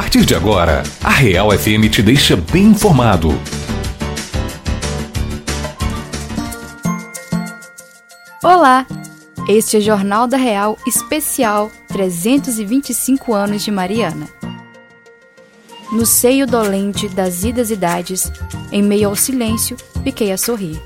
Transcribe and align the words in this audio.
partir 0.00 0.24
de 0.24 0.34
agora, 0.34 0.82
a 1.04 1.10
Real 1.10 1.52
FM 1.52 1.90
te 1.90 2.00
deixa 2.00 2.34
bem 2.34 2.68
informado. 2.68 3.38
Olá! 8.42 8.86
Este 9.46 9.76
é 9.76 9.78
o 9.78 9.82
Jornal 9.82 10.26
da 10.26 10.38
Real 10.38 10.78
Especial 10.86 11.70
325 11.88 13.34
anos 13.34 13.62
de 13.62 13.70
Mariana. 13.70 14.26
No 15.92 16.06
seio 16.06 16.46
dolente 16.46 17.06
das 17.06 17.44
idas 17.44 17.70
idades, 17.70 18.32
em 18.72 18.82
meio 18.82 19.10
ao 19.10 19.14
silêncio, 19.14 19.76
fiquei 20.02 20.32
a 20.32 20.38
sorrir. 20.38 20.80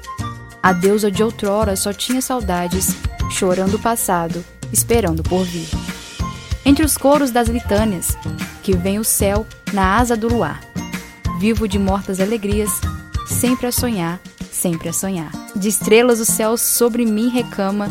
A 0.61 0.73
deusa 0.73 1.09
de 1.09 1.23
outrora 1.23 1.77
só 1.77 1.93
tinha 1.93 2.21
saudades, 2.21 2.97
chorando 3.31 3.75
o 3.75 3.79
passado, 3.81 4.45
esperando 4.73 5.23
por 5.23 5.45
vir. 5.45 5.84
Entre 6.65 6.85
os 6.85 6.97
coros 6.97 7.31
das 7.31 7.49
litânias, 7.49 8.17
que 8.63 8.77
vem 8.77 8.99
o 8.99 9.05
céu 9.05 9.47
na 9.73 9.99
asa 9.99 10.17
do 10.17 10.29
luar. 10.29 10.61
Vivo 11.39 11.69
de 11.69 11.79
mortas 11.79 12.21
alegrias, 12.21 12.71
sempre 13.27 13.67
a 13.67 13.73
sonhar, 13.73 14.21
sempre 14.51 14.89
a 14.89 14.93
sonhar. 14.93 15.31
De 15.55 15.69
estrelas 15.69 16.21
o 16.21 16.25
céu 16.25 16.57
sobre 16.57 17.05
mim 17.05 17.29
recama, 17.29 17.89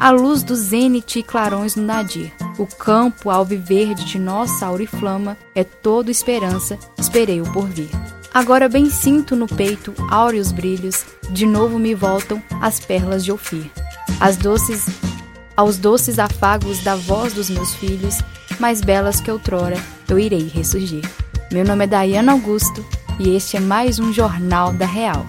a 0.00 0.10
luz 0.10 0.42
do 0.42 0.56
zênite 0.56 1.20
e 1.20 1.22
clarões 1.22 1.76
no 1.76 1.84
nadir. 1.84 2.32
O 2.58 2.66
campo 2.66 3.30
alviverde 3.30 4.04
de 4.04 4.18
nossa 4.18 4.66
auriflama 4.66 5.36
é 5.54 5.62
todo 5.62 6.10
esperança, 6.10 6.76
esperei 6.98 7.40
o 7.40 7.52
porvir. 7.52 7.88
Agora 8.34 8.68
bem 8.68 8.90
sinto 8.90 9.36
no 9.36 9.46
peito 9.46 9.94
áureos 10.10 10.52
brilhos, 10.52 11.04
de 11.30 11.46
novo 11.46 11.78
me 11.78 11.94
voltam 11.94 12.42
as 12.60 12.80
perlas 12.80 13.24
de 13.24 13.32
Ofir. 13.32 13.70
As 14.20 14.36
doces, 14.36 14.86
aos 15.58 15.76
doces 15.76 16.20
afagos 16.20 16.84
da 16.84 16.94
voz 16.94 17.32
dos 17.32 17.50
meus 17.50 17.74
filhos, 17.74 18.18
mais 18.60 18.80
belas 18.80 19.20
que 19.20 19.28
outrora, 19.28 19.76
eu 20.08 20.16
irei 20.16 20.46
ressurgir. 20.46 21.02
Meu 21.50 21.64
nome 21.64 21.82
é 21.82 21.88
Dayana 21.88 22.30
Augusto 22.30 22.86
e 23.18 23.34
este 23.34 23.56
é 23.56 23.60
mais 23.60 23.98
um 23.98 24.12
Jornal 24.12 24.72
da 24.72 24.86
Real. 24.86 25.26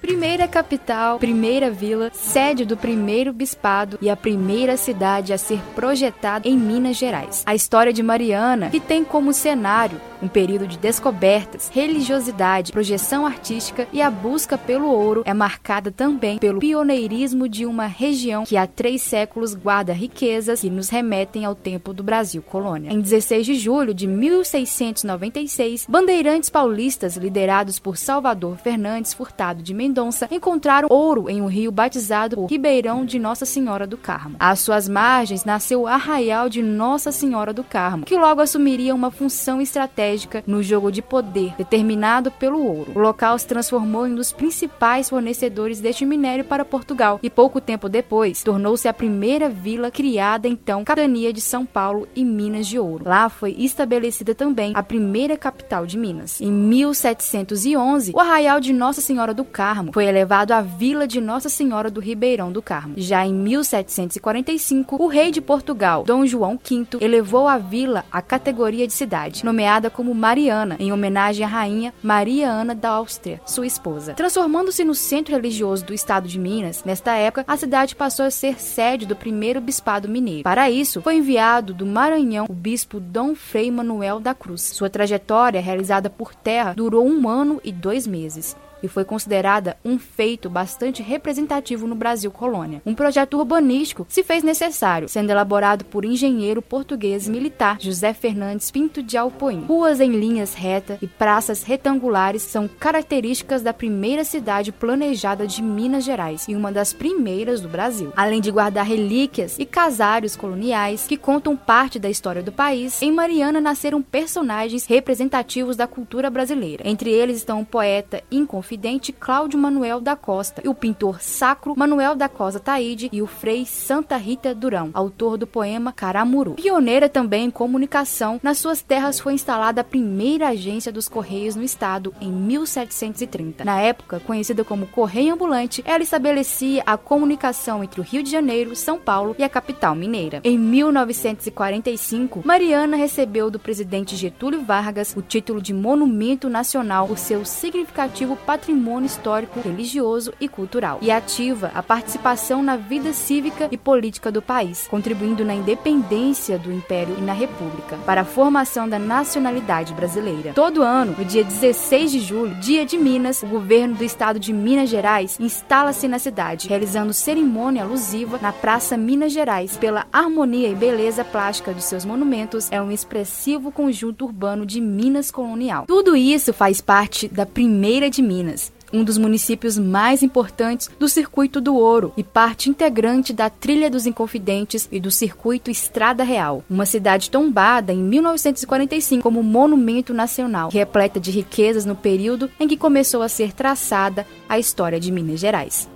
Primeira 0.00 0.46
capital, 0.46 1.18
primeira 1.18 1.72
vila, 1.72 2.08
sede 2.14 2.64
do 2.64 2.76
primeiro 2.76 3.32
bispado 3.32 3.98
e 4.00 4.08
a 4.08 4.16
primeira 4.16 4.76
cidade 4.76 5.32
a 5.32 5.38
ser 5.38 5.58
projetada 5.74 6.46
em 6.48 6.56
Minas 6.56 6.96
Gerais. 6.96 7.42
A 7.44 7.52
história 7.52 7.92
de 7.92 8.00
Mariana, 8.00 8.70
que 8.70 8.78
tem 8.78 9.02
como 9.02 9.32
cenário 9.32 10.00
um 10.22 10.28
período 10.28 10.66
de 10.66 10.78
descobertas, 10.78 11.70
religiosidade, 11.72 12.72
projeção 12.72 13.24
artística 13.24 13.86
e 13.92 14.02
a 14.02 14.10
busca 14.10 14.58
pelo 14.58 14.88
ouro, 14.88 15.22
é 15.24 15.34
marcada 15.34 15.90
também 15.90 16.38
pelo 16.38 16.60
pioneirismo 16.60 17.48
de 17.48 17.64
uma 17.64 17.86
região 17.86 18.44
que 18.44 18.56
há 18.56 18.66
três 18.66 19.02
séculos 19.02 19.54
guarda 19.54 19.92
riquezas 19.92 20.60
que 20.60 20.70
nos 20.70 20.88
remetem 20.88 21.44
ao 21.44 21.54
tempo 21.54 21.92
do 21.92 22.02
Brasil 22.02 22.42
colônia. 22.42 22.92
Em 22.92 23.00
16 23.00 23.46
de 23.46 23.54
julho 23.54 23.94
de 23.94 24.06
1696, 24.06 25.86
bandeirantes 25.88 26.50
paulistas 26.50 27.16
liderados 27.16 27.78
por 27.78 27.96
Salvador 27.96 28.56
Fernandes 28.56 29.14
Furtado 29.14 29.62
de 29.62 29.74
Mendonça 29.74 30.28
encontraram 30.30 30.88
ouro 30.90 31.28
em 31.28 31.40
um 31.40 31.46
rio 31.46 31.70
batizado 31.70 32.36
por 32.36 32.50
Ribeirão 32.50 33.04
de 33.04 33.18
Nossa 33.18 33.44
Senhora 33.44 33.86
do 33.86 33.96
Carmo. 33.96 34.36
Às 34.38 34.60
suas 34.60 34.88
margens 34.88 35.44
nasceu 35.44 35.82
o 35.82 35.86
Arraial 35.86 36.48
de 36.48 36.62
Nossa 36.62 37.12
Senhora 37.12 37.52
do 37.52 37.62
Carmo, 37.62 38.04
que 38.04 38.16
logo 38.16 38.40
assumiria 38.40 38.94
uma 38.94 39.10
função 39.10 39.60
estratégica 39.60 40.07
no 40.46 40.62
jogo 40.62 40.90
de 40.90 41.02
poder 41.02 41.54
determinado 41.56 42.30
pelo 42.30 42.64
ouro. 42.64 42.92
O 42.94 42.98
local 42.98 43.38
se 43.38 43.46
transformou 43.46 44.06
em 44.06 44.12
um 44.12 44.16
dos 44.16 44.32
principais 44.32 45.10
fornecedores 45.10 45.80
deste 45.80 46.04
minério 46.04 46.44
para 46.44 46.64
Portugal 46.64 47.18
e 47.22 47.30
pouco 47.30 47.60
tempo 47.60 47.88
depois 47.88 48.42
tornou-se 48.42 48.88
a 48.88 48.92
primeira 48.92 49.48
vila 49.48 49.90
criada 49.90 50.48
então 50.48 50.84
capitania 50.84 51.32
de 51.32 51.40
São 51.40 51.64
Paulo 51.66 52.08
e 52.14 52.24
Minas 52.24 52.66
de 52.66 52.78
Ouro. 52.78 53.04
Lá 53.06 53.28
foi 53.28 53.54
estabelecida 53.58 54.34
também 54.34 54.72
a 54.74 54.82
primeira 54.82 55.36
capital 55.36 55.86
de 55.86 55.98
Minas. 55.98 56.40
Em 56.40 56.50
1711, 56.50 58.12
o 58.14 58.20
Arraial 58.20 58.60
de 58.60 58.72
Nossa 58.72 59.00
Senhora 59.00 59.34
do 59.34 59.44
Carmo 59.44 59.92
foi 59.92 60.06
elevado 60.06 60.52
à 60.52 60.60
vila 60.60 61.06
de 61.06 61.20
Nossa 61.20 61.48
Senhora 61.48 61.90
do 61.90 62.00
Ribeirão 62.00 62.50
do 62.52 62.62
Carmo. 62.62 62.94
Já 62.96 63.26
em 63.26 63.34
1745, 63.34 65.02
o 65.02 65.06
rei 65.06 65.30
de 65.30 65.40
Portugal, 65.40 66.04
Dom 66.04 66.26
João 66.26 66.58
V, 66.62 66.98
elevou 67.00 67.48
a 67.48 67.58
vila 67.58 68.04
à 68.10 68.22
categoria 68.22 68.86
de 68.86 68.92
cidade, 68.92 69.44
nomeada 69.44 69.90
como 69.98 70.14
Mariana, 70.14 70.76
em 70.78 70.92
homenagem 70.92 71.44
à 71.44 71.48
rainha 71.48 71.92
Maria 72.00 72.48
Ana 72.48 72.72
da 72.72 72.90
Áustria, 72.90 73.40
sua 73.44 73.66
esposa. 73.66 74.14
Transformando-se 74.14 74.84
no 74.84 74.94
centro 74.94 75.34
religioso 75.34 75.84
do 75.84 75.92
estado 75.92 76.28
de 76.28 76.38
Minas, 76.38 76.84
nesta 76.84 77.16
época, 77.16 77.44
a 77.48 77.56
cidade 77.56 77.96
passou 77.96 78.24
a 78.24 78.30
ser 78.30 78.60
sede 78.60 79.04
do 79.04 79.16
primeiro 79.16 79.60
bispado 79.60 80.08
mineiro. 80.08 80.44
Para 80.44 80.70
isso, 80.70 81.02
foi 81.02 81.16
enviado 81.16 81.74
do 81.74 81.84
Maranhão 81.84 82.46
o 82.48 82.52
bispo 82.52 83.00
Dom 83.00 83.34
Frei 83.34 83.72
Manuel 83.72 84.20
da 84.20 84.34
Cruz. 84.34 84.62
Sua 84.62 84.88
trajetória, 84.88 85.60
realizada 85.60 86.08
por 86.08 86.32
terra, 86.32 86.74
durou 86.74 87.04
um 87.04 87.28
ano 87.28 87.60
e 87.64 87.72
dois 87.72 88.06
meses 88.06 88.56
e 88.82 88.88
foi 88.88 89.04
considerada 89.04 89.76
um 89.84 89.98
feito 89.98 90.48
bastante 90.48 91.02
representativo 91.02 91.86
no 91.86 91.94
Brasil 91.94 92.30
colônia. 92.30 92.82
Um 92.84 92.94
projeto 92.94 93.38
urbanístico 93.38 94.06
se 94.08 94.22
fez 94.22 94.42
necessário, 94.42 95.08
sendo 95.08 95.30
elaborado 95.30 95.84
por 95.84 96.04
engenheiro 96.04 96.62
português 96.62 97.28
militar 97.28 97.80
José 97.80 98.12
Fernandes 98.12 98.70
Pinto 98.70 99.02
de 99.02 99.16
Alpoim. 99.16 99.64
Ruas 99.66 100.00
em 100.00 100.12
linhas 100.12 100.54
retas 100.54 100.98
e 101.02 101.06
praças 101.06 101.62
retangulares 101.62 102.42
são 102.42 102.68
características 102.68 103.62
da 103.62 103.72
primeira 103.72 104.24
cidade 104.24 104.70
planejada 104.70 105.46
de 105.46 105.62
Minas 105.62 106.04
Gerais 106.04 106.46
e 106.48 106.54
uma 106.54 106.70
das 106.70 106.92
primeiras 106.92 107.60
do 107.60 107.68
Brasil. 107.68 108.12
Além 108.16 108.40
de 108.40 108.50
guardar 108.50 108.84
relíquias 108.84 109.58
e 109.58 109.64
casários 109.66 110.36
coloniais 110.36 111.06
que 111.06 111.16
contam 111.16 111.56
parte 111.56 111.98
da 111.98 112.10
história 112.10 112.42
do 112.42 112.52
país, 112.52 113.00
em 113.02 113.10
Mariana 113.10 113.60
nasceram 113.60 114.02
personagens 114.02 114.86
representativos 114.86 115.76
da 115.76 115.86
cultura 115.86 116.30
brasileira. 116.30 116.86
Entre 116.86 117.10
eles 117.10 117.38
estão 117.38 117.60
o 117.60 117.66
poeta 117.66 118.22
inconfundível 118.30 118.67
confidente 118.68 119.12
Cláudio 119.12 119.58
Manuel 119.58 119.98
da 119.98 120.14
Costa, 120.14 120.60
e 120.62 120.68
o 120.68 120.74
pintor 120.74 121.22
sacro 121.22 121.74
Manuel 121.74 122.14
da 122.14 122.28
Costa 122.28 122.60
Taide 122.60 123.08
e 123.10 123.22
o 123.22 123.26
frei 123.26 123.64
Santa 123.64 124.18
Rita 124.18 124.54
Durão, 124.54 124.90
autor 124.92 125.38
do 125.38 125.46
poema 125.46 125.90
Caramuru. 125.90 126.52
Pioneira 126.52 127.08
também 127.08 127.46
em 127.46 127.50
comunicação, 127.50 128.38
nas 128.42 128.58
suas 128.58 128.82
terras 128.82 129.18
foi 129.18 129.32
instalada 129.32 129.80
a 129.80 129.84
primeira 129.84 130.48
agência 130.48 130.92
dos 130.92 131.08
Correios 131.08 131.56
no 131.56 131.62
estado 131.62 132.12
em 132.20 132.30
1730. 132.30 133.64
Na 133.64 133.80
época, 133.80 134.20
conhecida 134.20 134.62
como 134.62 134.86
Correio 134.86 135.32
Ambulante, 135.32 135.82
ela 135.86 136.02
estabelecia 136.02 136.82
a 136.84 136.98
comunicação 136.98 137.82
entre 137.82 138.02
o 138.02 138.04
Rio 138.04 138.22
de 138.22 138.30
Janeiro, 138.30 138.76
São 138.76 138.98
Paulo 138.98 139.34
e 139.38 139.44
a 139.44 139.48
capital 139.48 139.94
mineira. 139.94 140.42
Em 140.44 140.58
1945, 140.58 142.42
Mariana 142.44 142.98
recebeu 142.98 143.50
do 143.50 143.58
presidente 143.58 144.14
Getúlio 144.14 144.60
Vargas 144.60 145.14
o 145.16 145.22
título 145.22 145.62
de 145.62 145.72
Monumento 145.72 146.50
Nacional 146.50 147.08
por 147.08 147.16
seu 147.16 147.46
significativo 147.46 148.36
patrimônio 148.36 148.57
patrimônio 148.58 149.06
histórico, 149.06 149.60
religioso 149.60 150.32
e 150.40 150.48
cultural, 150.48 150.98
e 151.00 151.12
ativa 151.12 151.70
a 151.74 151.82
participação 151.82 152.60
na 152.60 152.76
vida 152.76 153.12
cívica 153.12 153.68
e 153.70 153.76
política 153.76 154.32
do 154.32 154.42
país, 154.42 154.88
contribuindo 154.88 155.44
na 155.44 155.54
independência 155.54 156.58
do 156.58 156.72
Império 156.72 157.14
e 157.16 157.22
na 157.22 157.32
República, 157.32 157.96
para 158.04 158.22
a 158.22 158.24
formação 158.24 158.88
da 158.88 158.98
nacionalidade 158.98 159.94
brasileira. 159.94 160.52
Todo 160.54 160.82
ano, 160.82 161.14
no 161.16 161.24
dia 161.24 161.44
16 161.44 162.10
de 162.10 162.20
julho, 162.20 162.54
dia 162.56 162.84
de 162.84 162.98
Minas, 162.98 163.42
o 163.42 163.46
governo 163.46 163.94
do 163.94 164.04
estado 164.04 164.40
de 164.40 164.52
Minas 164.52 164.90
Gerais 164.90 165.38
instala-se 165.38 166.08
na 166.08 166.18
cidade, 166.18 166.68
realizando 166.68 167.12
cerimônia 167.12 167.84
alusiva 167.84 168.40
na 168.42 168.52
Praça 168.52 168.96
Minas 168.96 169.32
Gerais. 169.32 169.76
Pela 169.76 170.06
harmonia 170.12 170.68
e 170.68 170.74
beleza 170.74 171.24
plástica 171.24 171.72
de 171.72 171.82
seus 171.82 172.04
monumentos, 172.04 172.68
é 172.72 172.82
um 172.82 172.90
expressivo 172.90 173.70
conjunto 173.70 174.24
urbano 174.24 174.66
de 174.66 174.80
Minas 174.80 175.30
colonial. 175.30 175.84
Tudo 175.86 176.16
isso 176.16 176.52
faz 176.52 176.80
parte 176.80 177.28
da 177.28 177.46
primeira 177.46 178.10
de 178.10 178.20
Minas 178.20 178.47
Campinas, 178.48 178.72
um 178.92 179.04
dos 179.04 179.18
municípios 179.18 179.76
mais 179.76 180.22
importantes 180.22 180.90
do 180.98 181.08
Circuito 181.08 181.60
do 181.60 181.76
Ouro 181.76 182.12
e 182.16 182.24
parte 182.24 182.70
integrante 182.70 183.32
da 183.32 183.50
Trilha 183.50 183.90
dos 183.90 184.06
Inconfidentes 184.06 184.88
e 184.90 184.98
do 184.98 185.10
Circuito 185.10 185.70
Estrada 185.70 186.24
Real, 186.24 186.64
uma 186.70 186.86
cidade 186.86 187.30
tombada 187.30 187.92
em 187.92 187.98
1945 187.98 189.22
como 189.22 189.42
monumento 189.42 190.14
nacional, 190.14 190.70
repleta 190.70 191.20
de 191.20 191.30
riquezas 191.30 191.84
no 191.84 191.94
período 191.94 192.50
em 192.58 192.66
que 192.66 192.76
começou 192.76 193.22
a 193.22 193.28
ser 193.28 193.52
traçada 193.52 194.26
a 194.48 194.58
história 194.58 194.98
de 194.98 195.12
Minas 195.12 195.40
Gerais. 195.40 195.88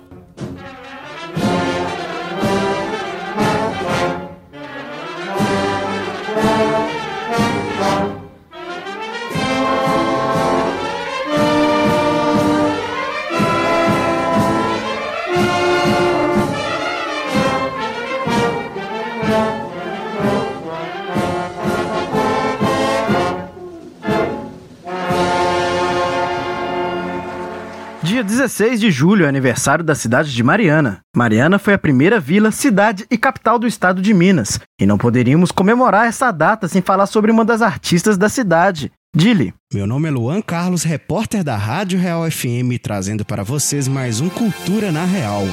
Dia 28.03 28.21
16 28.21 28.81
de 28.81 28.91
julho 28.91 29.25
é 29.25 29.29
aniversário 29.29 29.81
da 29.81 29.95
cidade 29.95 30.33
de 30.33 30.43
Mariana. 30.43 30.99
Mariana 31.15 31.57
foi 31.57 31.73
a 31.73 31.77
primeira 31.77 32.19
vila, 32.19 32.51
cidade 32.51 33.05
e 33.09 33.17
capital 33.17 33.57
do 33.57 33.65
estado 33.65 34.01
de 34.01 34.13
Minas, 34.13 34.59
e 34.77 34.85
não 34.85 34.97
poderíamos 34.97 35.53
comemorar 35.53 36.05
essa 36.05 36.29
data 36.29 36.67
sem 36.67 36.81
falar 36.81 37.05
sobre 37.05 37.31
uma 37.31 37.45
das 37.45 37.61
artistas 37.61 38.17
da 38.17 38.27
cidade, 38.27 38.91
Dile. 39.15 39.53
Meu 39.73 39.87
nome 39.87 40.09
é 40.09 40.11
Luan 40.11 40.41
Carlos, 40.41 40.83
repórter 40.83 41.43
da 41.45 41.55
Rádio 41.55 41.97
Real 41.97 42.29
FM, 42.29 42.77
trazendo 42.81 43.23
para 43.23 43.41
vocês 43.41 43.87
mais 43.87 44.19
um 44.19 44.27
Cultura 44.27 44.91
na 44.91 45.05
Real. 45.05 45.43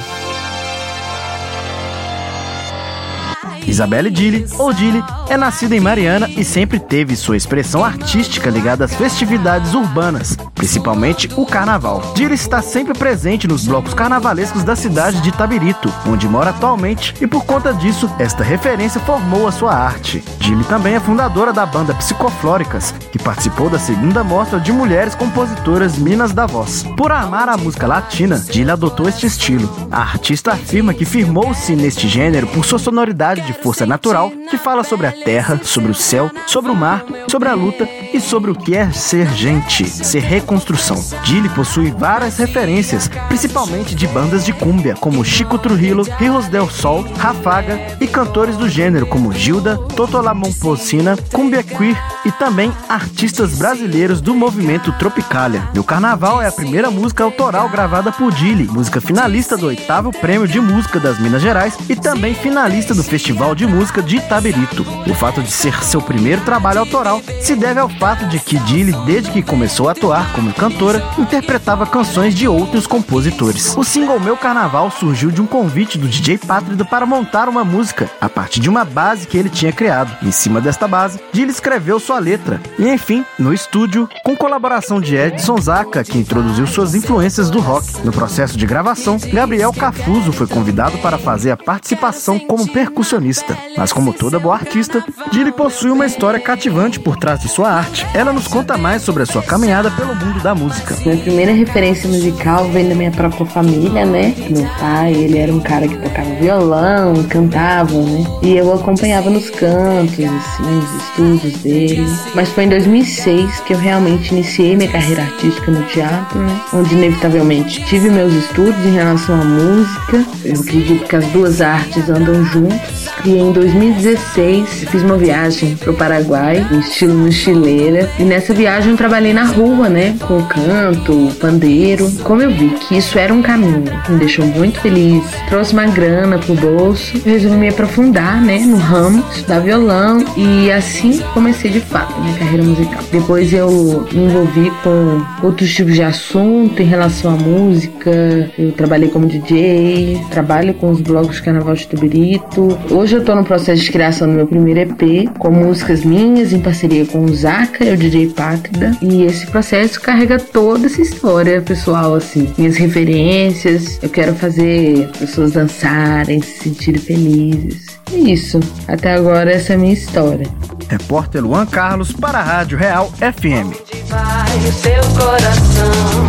Isabelle 3.71 4.11
Dille, 4.11 4.47
ou 4.59 4.73
Dille, 4.73 5.03
é 5.29 5.37
nascida 5.37 5.77
em 5.77 5.81
Mariana 5.81 6.29
e 6.29 6.45
sempre 6.45 6.81
teve 6.81 7.15
sua 7.15 7.37
expressão 7.37 7.85
artística 7.85 8.51
ligada 8.51 8.85
às 8.85 8.95
festividades 8.95 9.75
urbanas, 9.75 10.37
principalmente 10.57 11.31
o 11.37 11.47
carnaval. 11.47 12.03
Dille 12.17 12.35
está 12.35 12.61
sempre 12.61 12.93
presente 12.93 13.47
nos 13.47 13.67
blocos 13.67 13.95
carnavalescos 13.95 14.65
da 14.65 14.75
cidade 14.75 15.21
de 15.21 15.29
Itabirito, 15.29 15.93
onde 16.05 16.29
mora 16.29 16.51
atualmente, 16.51 17.15
e 17.21 17.29
por 17.29 17.45
conta 17.45 17.73
disso, 17.73 18.11
esta 18.19 18.43
referência 18.43 19.01
formou 19.01 19.47
a 19.47 19.53
sua 19.53 19.73
arte. 19.73 20.23
Dille 20.41 20.65
também 20.65 20.95
é 20.95 21.01
fundadora 21.01 21.53
da 21.53 21.65
banda 21.65 21.95
Psicoflóricas, 21.95 22.93
que 23.13 23.19
participou 23.19 23.71
da 23.71 23.79
segunda 23.79 24.25
mostra 24.25 24.59
de 24.59 24.73
mulheres 24.73 25.15
compositoras 25.15 25.97
Minas 25.97 26.33
da 26.33 26.45
Voz. 26.45 26.85
Por 26.97 27.13
amar 27.13 27.49
a 27.49 27.57
música 27.57 27.87
latina, 27.87 28.37
Dille 28.37 28.73
adotou 28.73 29.09
este 29.09 29.27
estilo. 29.27 29.71
A 29.93 30.01
artista 30.01 30.53
afirma 30.53 30.93
que 30.93 31.05
firmou-se 31.05 31.77
neste 31.77 32.09
gênero 32.09 32.49
por 32.49 32.65
sua 32.65 32.79
sonoridade 32.81 33.43
de 33.43 33.60
força 33.63 33.87
natural 33.87 34.31
que 34.51 34.59
fala 34.59 34.83
sobre 34.83 35.07
a 35.07 35.13
terra, 35.13 35.61
sobre 35.63 35.91
o 35.91 35.95
céu, 35.95 36.31
sobre 36.47 36.71
o 36.71 36.75
mar, 36.75 37.05
sobre 37.29 37.49
a 37.49 37.55
luta 37.55 37.89
e 38.13 38.21
sobre 38.21 38.51
o 38.51 38.55
que 38.55 38.75
é 38.75 38.91
ser 38.91 39.29
gente, 39.35 39.89
ser 39.89 40.21
reconstrução. 40.21 40.97
Dili 41.23 41.49
possui 41.49 41.91
várias 41.91 42.39
referências, 42.39 43.09
principalmente 43.29 43.95
de 43.95 44.07
bandas 44.09 44.45
de 44.45 44.53
cúmbia, 44.53 44.95
como 44.97 45.25
Chico 45.25 45.59
Trujillo, 45.59 46.03
Rios 46.19 46.49
del 46.49 46.69
Sol, 46.69 47.05
Rafaga 47.19 47.97
e 48.01 48.07
cantores 48.07 48.57
do 48.57 48.69
gênero 48.69 49.07
como 49.07 49.33
Gilda, 49.33 49.77
Totolamon 49.95 50.53
Pocina, 50.53 51.17
Cumbia 51.33 51.63
Queer 51.63 51.97
e 52.25 52.33
também 52.33 52.73
artistas 52.89 53.57
brasileiros 53.57 54.21
do 54.21 54.35
movimento 54.35 54.93
Tropicalia. 54.93 55.63
E 55.75 55.79
o 55.79 55.85
Carnaval 55.85 56.43
é 56.43 56.49
a 56.49 56.53
primeira 56.53 56.91
música 56.91 57.23
autoral 57.23 57.69
gravada 57.69 58.11
por 58.11 58.33
Dili, 58.33 58.65
música 58.65 59.01
finalista 59.01 59.57
do 59.57 59.67
oitavo 59.67 60.11
Prêmio 60.11 60.49
de 60.49 60.61
Música 60.61 60.99
das 60.99 61.19
Minas 61.19 61.43
Gerais 61.43 61.77
e 61.89 61.95
também 61.95 62.35
finalista 62.35 62.95
do 62.95 63.03
Festival 63.03 63.40
de 63.41 63.67
Música 63.67 64.03
de 64.03 64.17
Itabirito. 64.17 64.85
O 65.11 65.15
fato 65.15 65.43
de 65.43 65.51
ser 65.51 65.83
seu 65.83 66.03
primeiro 66.03 66.43
trabalho 66.43 66.81
autoral 66.81 67.23
se 67.41 67.57
deve 67.57 67.81
ao 67.81 67.89
fato 67.89 68.27
de 68.27 68.39
que 68.39 68.59
Dili, 68.61 68.93
desde 69.07 69.31
que 69.31 69.43
começou 69.43 69.89
a 69.89 69.93
atuar 69.93 70.31
como 70.35 70.53
cantora, 70.53 71.03
interpretava 71.19 71.87
canções 71.87 72.35
de 72.35 72.47
outros 72.47 72.87
compositores. 72.87 73.75
O 73.79 73.83
single 73.83 74.21
Meu 74.21 74.37
Carnaval 74.37 74.91
surgiu 74.91 75.31
de 75.31 75.41
um 75.41 75.47
convite 75.47 75.97
do 75.97 76.07
DJ 76.07 76.37
Pátrido 76.37 76.85
para 76.85 77.07
montar 77.07 77.49
uma 77.49 77.65
música, 77.65 78.11
a 78.21 78.29
partir 78.29 78.61
de 78.61 78.69
uma 78.69 78.85
base 78.85 79.27
que 79.27 79.39
ele 79.39 79.49
tinha 79.49 79.73
criado. 79.73 80.15
Em 80.23 80.31
cima 80.31 80.61
desta 80.61 80.87
base, 80.87 81.19
Dili 81.33 81.51
escreveu 81.51 81.99
sua 81.99 82.19
letra. 82.19 82.61
E 82.79 82.89
enfim, 82.89 83.25
no 83.39 83.55
estúdio, 83.55 84.07
com 84.23 84.37
colaboração 84.37 85.01
de 85.01 85.17
Edson 85.17 85.57
Zaca, 85.57 86.05
que 86.05 86.19
introduziu 86.19 86.67
suas 86.67 86.95
influências 86.95 87.49
do 87.49 87.59
rock. 87.59 87.87
No 88.05 88.13
processo 88.13 88.59
de 88.59 88.67
gravação, 88.67 89.17
Gabriel 89.33 89.73
Cafuso 89.73 90.31
foi 90.31 90.47
convidado 90.47 90.99
para 90.99 91.17
fazer 91.17 91.53
a 91.53 91.57
participação 91.57 92.39
como 92.39 92.71
percussionista. 92.71 93.30
Mas 93.77 93.93
como 93.93 94.13
toda 94.13 94.39
boa 94.39 94.55
artista, 94.55 95.05
Dili 95.31 95.53
possui 95.53 95.91
uma 95.91 96.07
história 96.07 96.41
cativante 96.41 96.99
por 96.99 97.17
trás 97.17 97.41
de 97.41 97.49
sua 97.49 97.71
arte. 97.71 98.07
Ela 98.13 98.33
nos 98.33 98.49
conta 98.49 98.77
mais 98.77 99.03
sobre 99.03 99.23
a 99.23 99.27
sua 99.27 99.43
caminhada 99.43 99.91
pelo 99.91 100.15
mundo 100.15 100.41
da 100.43 100.55
música. 100.55 100.97
Minha 101.05 101.17
primeira 101.17 101.53
referência 101.53 102.09
musical 102.09 102.65
vem 102.71 102.89
da 102.89 102.95
minha 102.95 103.11
própria 103.11 103.47
família, 103.47 104.05
né? 104.05 104.35
Meu 104.51 104.69
pai, 104.79 105.15
ele 105.15 105.39
era 105.39 105.53
um 105.53 105.61
cara 105.61 105.87
que 105.87 105.97
tocava 105.97 106.29
violão, 106.41 107.23
cantava, 107.25 107.93
né? 107.93 108.25
E 108.43 108.57
eu 108.57 108.73
acompanhava 108.75 109.31
nos 109.31 109.49
cantos, 109.51 110.19
nos 110.59 111.03
estudos 111.03 111.63
dele. 111.63 112.07
Mas 112.35 112.49
foi 112.51 112.65
em 112.65 112.69
2006 112.69 113.61
que 113.61 113.75
eu 113.75 113.79
realmente 113.79 114.33
iniciei 114.33 114.77
minha 114.77 114.91
carreira 114.91 115.23
artística 115.23 115.71
no 115.71 115.83
teatro, 115.85 116.39
né? 116.39 116.61
Onde 116.73 116.95
inevitavelmente 116.95 117.85
tive 117.85 118.11
meus 118.11 118.33
estudos 118.33 118.85
em 118.85 118.95
relação 118.95 119.41
à 119.41 119.45
música. 119.45 120.25
Eu 120.45 120.61
acredito 120.61 121.07
que 121.07 121.17
as 121.17 121.27
duas 121.27 121.61
artes 121.61 122.09
andam 122.09 122.45
juntas. 122.45 123.00
E 123.25 123.37
em 123.37 123.53
2016 123.53 124.85
fiz 124.91 125.03
uma 125.03 125.17
viagem 125.17 125.77
pro 125.77 125.95
Paraguai, 125.95 126.67
estilo 126.81 127.15
mochileira. 127.15 128.09
E 128.19 128.25
nessa 128.25 128.55
viagem 128.55 128.93
eu 128.93 128.97
trabalhei 128.97 129.33
na 129.33 129.45
rua, 129.45 129.89
né? 129.89 130.17
Com 130.27 130.43
canto, 130.45 131.31
pandeiro. 131.41 132.11
Como 132.23 132.43
eu 132.43 132.51
vi 132.51 132.71
que 132.71 132.97
isso 132.97 133.19
era 133.19 133.33
um 133.33 133.43
caminho 133.43 133.85
me 134.09 134.19
deixou 134.19 134.45
muito 134.47 134.81
feliz, 134.81 135.25
trouxe 135.49 135.73
uma 135.73 135.87
grana 135.87 136.39
pro 136.39 136.55
bolso, 136.55 137.21
resolvi 137.25 137.57
me 137.57 137.69
aprofundar, 137.69 138.41
né? 138.43 138.59
No 138.59 138.77
ramo, 138.77 139.25
estudar 139.33 139.61
violão. 139.61 140.25
E 140.37 140.71
assim 140.71 141.21
comecei 141.35 141.71
de 141.71 141.81
fato 141.81 142.19
minha 142.21 142.37
carreira 142.39 142.63
musical. 142.63 143.03
Depois 143.13 143.53
eu 143.53 144.07
me 144.13 144.25
envolvi 144.25 144.71
com 144.83 145.23
outros 145.43 145.73
tipos 145.73 145.95
de 145.95 146.03
assunto 146.03 146.81
em 146.81 146.87
relação 146.87 147.35
à 147.35 147.37
música. 147.37 148.51
Eu 148.59 148.73
trabalhei 148.73 149.09
como 149.09 149.27
DJ, 149.27 150.21
trabalho 150.31 150.75
com 150.75 150.91
os 150.91 151.01
blogs 151.01 151.37
de 151.37 151.43
Carnaval 151.43 151.75
de 151.75 151.87
Tubirito. 151.87 152.79
Hoje 153.11 153.19
eu 153.19 153.25
tô 153.25 153.35
no 153.35 153.45
processo 153.45 153.83
de 153.83 153.91
criação 153.91 154.29
do 154.29 154.35
meu 154.35 154.47
primeiro 154.47 154.79
EP, 154.79 155.37
com 155.37 155.51
músicas 155.51 156.05
minhas 156.05 156.53
em 156.53 156.61
parceria 156.61 157.05
com 157.05 157.25
o 157.25 157.35
Zaca 157.35 157.85
e 157.85 157.93
o 157.93 157.97
DJ 157.97 158.29
Pátrida. 158.29 158.97
E 159.03 159.25
esse 159.25 159.49
processo 159.49 160.01
carrega 160.01 160.39
toda 160.39 160.87
essa 160.87 161.03
história 161.03 161.61
pessoal, 161.61 162.15
assim, 162.15 162.55
minhas 162.57 162.77
referências. 162.77 163.99
Eu 164.01 164.09
quero 164.11 164.33
fazer 164.37 165.11
pessoas 165.19 165.51
dançarem, 165.51 166.41
se 166.41 166.61
sentirem 166.61 167.01
felizes. 167.01 167.87
É 168.13 168.17
isso. 168.17 168.61
Até 168.87 169.15
agora 169.15 169.51
essa 169.51 169.73
é 169.73 169.75
a 169.75 169.79
minha 169.81 169.95
história. 169.95 170.47
Repórter 170.89 171.43
Luan 171.43 171.67
Carlos 171.67 172.13
para 172.13 172.39
a 172.39 172.45
Rádio 172.45 172.79
Real 172.79 173.11
FM. 173.17 173.75
Onde 173.75 174.03
vai 174.07 174.57
o 174.57 174.73
seu 174.73 175.03
coração? 175.19 176.29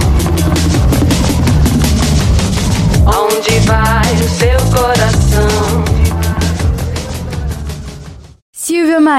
Onde 3.06 3.60
vai 3.68 4.14
o 4.16 4.30
seu 4.30 4.58
coração? 4.72 4.91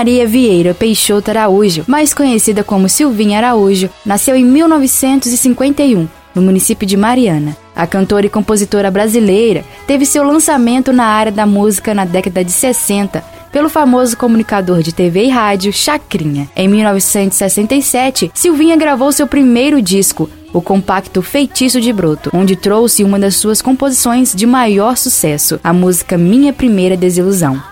Maria 0.02 0.26
Vieira 0.26 0.75
Peixoto 0.75 1.31
Araújo, 1.31 1.84
mais 1.87 2.12
conhecida 2.12 2.64
como 2.64 2.88
Silvinha 2.88 3.38
Araújo, 3.38 3.88
nasceu 4.04 4.34
em 4.34 4.44
1951, 4.44 6.08
no 6.34 6.43
município 6.43 6.84
de 6.84 6.96
Mariana. 6.96 7.56
A 7.72 7.87
cantora 7.87 8.26
e 8.26 8.28
compositora 8.28 8.90
brasileira 8.90 9.64
teve 9.87 10.04
seu 10.04 10.25
lançamento 10.25 10.92
na 10.92 11.04
área 11.04 11.30
da 11.30 11.47
música 11.47 11.94
na 11.94 12.04
década 12.04 12.44
de 12.44 12.50
60 12.50 13.23
pelo 13.52 13.68
famoso 13.68 14.16
comunicador 14.16 14.82
de 14.82 14.92
TV 14.92 15.26
e 15.26 15.28
rádio 15.28 15.73
Chacrinha. 15.73 16.50
Em 16.56 16.66
1967, 16.66 18.32
Silvinha 18.35 18.76
gravou 18.76 19.12
seu 19.12 19.28
primeiro 19.28 19.80
disco, 19.80 20.28
o 20.52 20.61
compacto 20.61 21.23
Feitiço 21.23 21.80
de 21.80 21.92
Broto, 21.92 22.28
onde 22.35 22.56
trouxe 22.56 23.04
uma 23.04 23.21
das 23.21 23.37
suas 23.37 23.62
composições 23.62 24.35
de 24.35 24.47
maior 24.47 24.97
sucesso, 24.97 25.61
a 25.62 25.73
música 25.73 26.18
Minha 26.18 26.52
Primeira 26.52 26.97
Desilusão. 26.97 27.71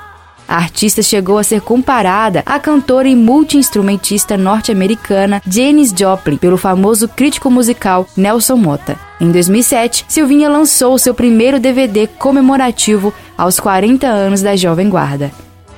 A 0.51 0.57
artista 0.57 1.01
chegou 1.01 1.39
a 1.39 1.45
ser 1.45 1.61
comparada 1.61 2.43
à 2.45 2.59
cantora 2.59 3.07
e 3.07 3.15
multi-instrumentista 3.15 4.37
norte-americana 4.37 5.41
Janis 5.47 5.95
Joplin 5.97 6.37
pelo 6.37 6.57
famoso 6.57 7.07
crítico 7.07 7.49
musical 7.49 8.05
Nelson 8.17 8.57
Mota. 8.57 8.99
Em 9.21 9.31
2007, 9.31 10.07
Silvinha 10.09 10.49
lançou 10.49 10.99
seu 10.99 11.15
primeiro 11.15 11.61
DVD 11.61 12.09
comemorativo 12.09 13.15
aos 13.39 13.61
40 13.61 14.09
anos 14.09 14.43
da 14.43 14.57
Jovem 14.57 14.91
Guarda. 14.91 15.31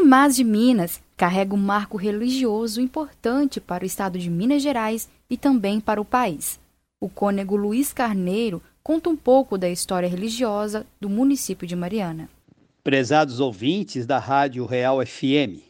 Primaz 0.05 0.35
de 0.35 0.43
Minas 0.43 1.01
carrega 1.17 1.55
um 1.55 1.57
marco 1.57 1.97
religioso 1.97 2.79
importante 2.79 3.59
para 3.59 3.83
o 3.83 3.88
estado 3.88 4.19
de 4.19 4.29
Minas 4.29 4.62
Gerais 4.62 5.09
e 5.27 5.35
também 5.35 5.79
para 5.79 6.00
o 6.00 6.05
país. 6.05 6.59
O 7.00 7.09
cônego 7.09 7.55
Luiz 7.55 7.91
Carneiro 7.91 8.62
conta 8.83 9.09
um 9.09 9.15
pouco 9.15 9.57
da 9.57 9.67
história 9.67 10.07
religiosa 10.07 10.85
do 11.01 11.09
município 11.09 11.67
de 11.67 11.75
Mariana. 11.75 12.29
Prezados 12.83 13.39
ouvintes 13.39 14.05
da 14.05 14.19
Rádio 14.19 14.63
Real 14.67 15.03
FM, 15.03 15.63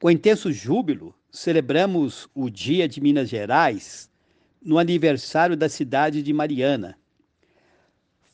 com 0.00 0.10
intenso 0.10 0.50
júbilo, 0.50 1.14
celebramos 1.30 2.26
o 2.34 2.48
Dia 2.48 2.88
de 2.88 2.98
Minas 3.02 3.28
Gerais 3.28 4.08
no 4.64 4.78
aniversário 4.78 5.54
da 5.54 5.68
cidade 5.68 6.22
de 6.22 6.32
Mariana. 6.32 6.96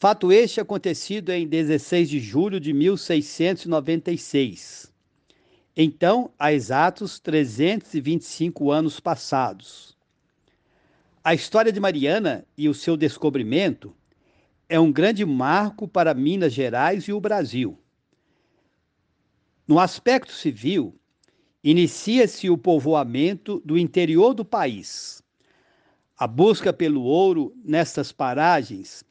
Fato 0.02 0.32
este 0.32 0.60
acontecido 0.60 1.30
em 1.30 1.46
16 1.46 2.10
de 2.10 2.18
julho 2.18 2.58
de 2.58 2.72
1696. 2.72 4.92
Então, 5.76 6.32
há 6.36 6.52
exatos 6.52 7.20
325 7.20 8.72
anos 8.72 8.98
passados. 8.98 9.96
A 11.22 11.34
história 11.34 11.70
de 11.70 11.78
Mariana 11.78 12.44
e 12.58 12.68
o 12.68 12.74
seu 12.74 12.96
descobrimento 12.96 13.94
é 14.68 14.80
um 14.80 14.90
grande 14.90 15.24
marco 15.24 15.86
para 15.86 16.12
Minas 16.14 16.52
Gerais 16.52 17.04
e 17.04 17.12
o 17.12 17.20
Brasil. 17.20 17.78
No 19.68 19.78
aspecto 19.78 20.32
civil, 20.32 20.96
inicia-se 21.62 22.50
o 22.50 22.58
povoamento 22.58 23.62
do 23.64 23.78
interior 23.78 24.34
do 24.34 24.44
país. 24.44 25.22
A 26.18 26.26
busca 26.26 26.72
pelo 26.72 27.04
ouro 27.04 27.54
nestas 27.64 28.10
paragens 28.10 29.04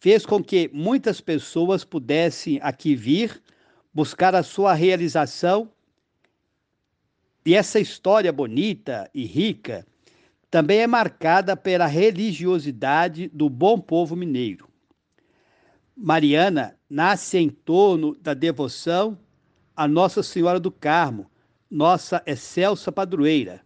fez 0.00 0.24
com 0.24 0.42
que 0.42 0.70
muitas 0.72 1.20
pessoas 1.20 1.84
pudessem 1.84 2.58
aqui 2.62 2.96
vir 2.96 3.40
buscar 3.92 4.34
a 4.34 4.42
sua 4.42 4.72
realização. 4.72 5.70
E 7.44 7.54
essa 7.54 7.78
história 7.78 8.32
bonita 8.32 9.10
e 9.14 9.24
rica 9.24 9.86
também 10.50 10.80
é 10.80 10.86
marcada 10.86 11.54
pela 11.54 11.86
religiosidade 11.86 13.28
do 13.28 13.48
bom 13.48 13.78
povo 13.78 14.16
mineiro. 14.16 14.68
Mariana 15.94 16.76
nasce 16.88 17.36
em 17.36 17.50
torno 17.50 18.14
da 18.16 18.32
devoção 18.32 19.18
a 19.76 19.86
Nossa 19.86 20.22
Senhora 20.22 20.58
do 20.58 20.70
Carmo, 20.70 21.30
nossa 21.70 22.22
excelsa 22.26 22.90
padroeira. 22.90 23.60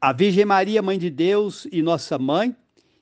A 0.00 0.12
Virgem 0.12 0.44
Maria, 0.44 0.80
Mãe 0.80 0.98
de 0.98 1.10
Deus 1.10 1.66
e 1.70 1.82
Nossa 1.82 2.16
Mãe, 2.18 2.56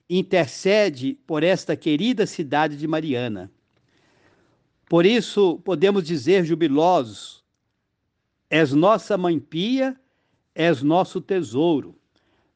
intercede 0.09 1.19
por 1.27 1.43
esta 1.43 1.77
querida 1.77 2.27
cidade 2.27 2.77
de 2.77 2.87
Mariana. 2.87 3.51
Por 4.89 5.05
isso, 5.05 5.59
podemos 5.65 6.05
dizer 6.05 6.45
jubilosos: 6.45 7.45
És 8.49 8.73
nossa 8.73 9.17
mãe 9.17 9.39
pia, 9.39 9.99
és 10.55 10.83
nosso 10.83 11.21
tesouro. 11.21 11.99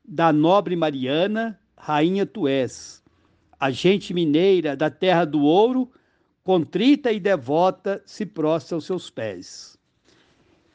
Da 0.04 0.32
nobre 0.32 0.74
Mariana, 0.76 1.60
rainha 1.76 2.24
tu 2.24 2.48
és. 2.48 3.02
A 3.58 3.70
gente 3.70 4.14
mineira 4.14 4.76
da 4.76 4.90
terra 4.90 5.24
do 5.24 5.42
ouro, 5.42 5.90
contrita 6.42 7.12
e 7.12 7.20
devota, 7.20 8.02
se 8.06 8.24
prostra 8.24 8.76
aos 8.76 8.86
seus 8.86 9.10
pés. 9.10 9.78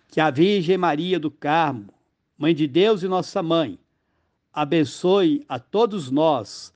Que 0.10 0.22
a 0.22 0.29
Virgem 0.29 0.77
Maria 0.77 1.20
do 1.20 1.32
Carmo, 1.32 1.94
Mãe 2.38 2.53
de 2.53 2.67
Deus 2.67 3.01
e 3.01 3.08
nossa 3.08 3.41
mãe, 3.41 3.79
abençoe 4.55 5.45
a 5.50 5.59
todos 5.59 6.09
nós, 6.09 6.74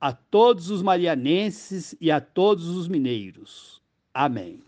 a 0.00 0.12
todos 0.12 0.68
os 0.68 0.82
marianenses 0.82 1.94
e 2.00 2.10
a 2.10 2.20
todos 2.20 2.68
os 2.68 2.88
mineiros. 2.88 3.80
Amém. 4.12 4.60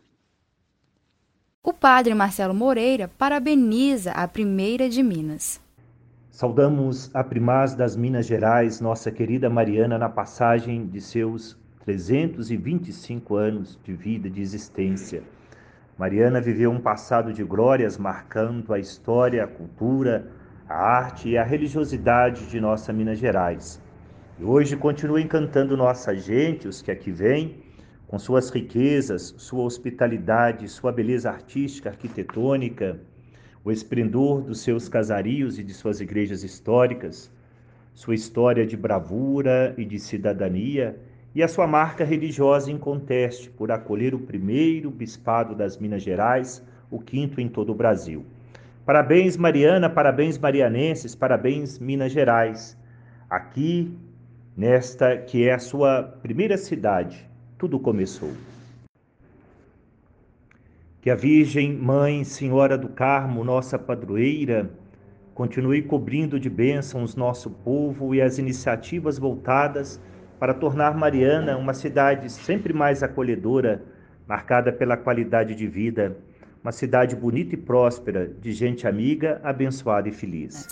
O 1.65 1.73
padre 1.73 2.15
Marcelo 2.15 2.55
Moreira 2.55 3.09
parabeniza 3.19 4.13
a 4.13 4.29
primeira 4.29 4.89
de 4.89 5.03
Minas. 5.03 5.61
Saudamos 6.31 7.11
a 7.15 7.25
primaz 7.25 7.75
das 7.75 7.97
Minas 7.97 8.27
Gerais, 8.27 8.81
nossa 8.81 9.11
querida 9.11 9.51
Mariana, 9.51 9.99
na 9.99 10.09
passagem 10.09 10.87
de 10.87 11.01
seus 11.01 11.57
325 11.85 13.35
anos 13.35 13.79
de 13.85 13.93
vida, 13.93 14.31
de 14.31 14.41
existência. 14.41 15.23
Mariana 15.99 16.41
viveu 16.41 16.71
um 16.71 16.81
passado 16.81 17.33
de 17.33 17.45
glórias 17.45 17.99
marcando 17.99 18.73
a 18.73 18.79
história, 18.79 19.45
a 19.45 19.49
cultura, 19.49 20.31
a 20.73 20.75
arte 20.75 21.29
e 21.29 21.37
a 21.37 21.45
religiosidade 21.45 22.47
de 22.47 22.59
nossa 22.59 22.95
Minas 22.95 23.19
Gerais. 23.19 23.79
E 24.41 24.43
hoje 24.43 24.75
continua 24.75 25.21
encantando 25.21 25.77
nossa 25.77 26.17
gente, 26.17 26.67
os 26.67 26.81
que 26.81 26.91
aqui 26.91 27.13
vêm, 27.13 27.63
com 28.09 28.19
suas 28.19 28.49
riquezas, 28.49 29.35
sua 29.37 29.65
hospitalidade, 29.65 30.67
sua 30.71 30.91
beleza 30.91 31.31
artística, 31.31 31.91
arquitetônica, 31.91 32.99
o 33.63 33.71
esplendor 33.71 34.41
dos 34.41 34.61
seus 34.61 34.89
casarios 34.89 35.59
e 35.59 35.63
de 35.63 35.75
suas 35.75 36.01
igrejas 36.01 36.43
históricas, 36.43 37.31
sua 37.93 38.15
história 38.15 38.67
de 38.67 38.77
bravura 38.77 39.75
e 39.77 39.85
de 39.85 39.99
cidadania 39.99 40.99
e 41.35 41.43
a 41.43 41.49
sua 41.49 41.67
marca 41.67 42.03
religiosa 42.03 42.71
inconteste 42.71 43.51
por 43.51 43.71
acolher 43.71 44.15
o 44.15 44.21
primeiro 44.21 44.91
bispado 44.91 45.55
das 45.55 45.77
Minas 45.77 46.03
Gerais, 46.03 46.67
o 46.91 46.99
quinto 46.99 47.43
em 47.43 47.49
todo 47.49 47.73
o 47.73 47.75
Brasil. 47.75 48.25
Parabéns, 48.85 49.37
Mariana, 49.37 49.89
parabéns, 49.89 50.37
marianenses, 50.37 51.15
parabéns, 51.15 51.79
Minas 51.79 52.11
Gerais. 52.11 52.77
Aqui, 53.31 53.97
nesta 54.57 55.17
que 55.17 55.47
é 55.47 55.53
a 55.53 55.59
sua 55.61 56.03
primeira 56.03 56.59
cidade, 56.59 57.31
tudo 57.57 57.79
começou. 57.79 58.33
Que 61.01 61.11
a 61.11 61.15
Virgem 61.15 61.73
Mãe, 61.73 62.25
Senhora 62.25 62.77
do 62.77 62.89
Carmo, 62.89 63.45
nossa 63.45 63.79
padroeira, 63.79 64.69
continue 65.33 65.83
cobrindo 65.83 66.41
de 66.41 66.51
bênçãos 66.51 67.15
nosso 67.15 67.51
povo 67.51 68.13
e 68.17 68.21
as 68.21 68.39
iniciativas 68.39 69.17
voltadas 69.17 70.01
para 70.41 70.53
tornar 70.53 70.97
Mariana 70.97 71.57
uma 71.57 71.73
cidade 71.73 72.33
sempre 72.33 72.73
mais 72.73 73.01
acolhedora, 73.01 73.81
marcada 74.27 74.73
pela 74.73 74.97
qualidade 74.97 75.55
de 75.55 75.69
vida 75.69 76.17
uma 76.63 76.73
cidade 76.73 77.17
bonita 77.17 77.55
e 77.55 77.59
próspera, 77.59 78.33
de 78.41 78.53
gente 78.53 78.87
amiga, 78.87 79.41
abençoada 79.43 80.09
e 80.09 80.13
feliz. 80.13 80.69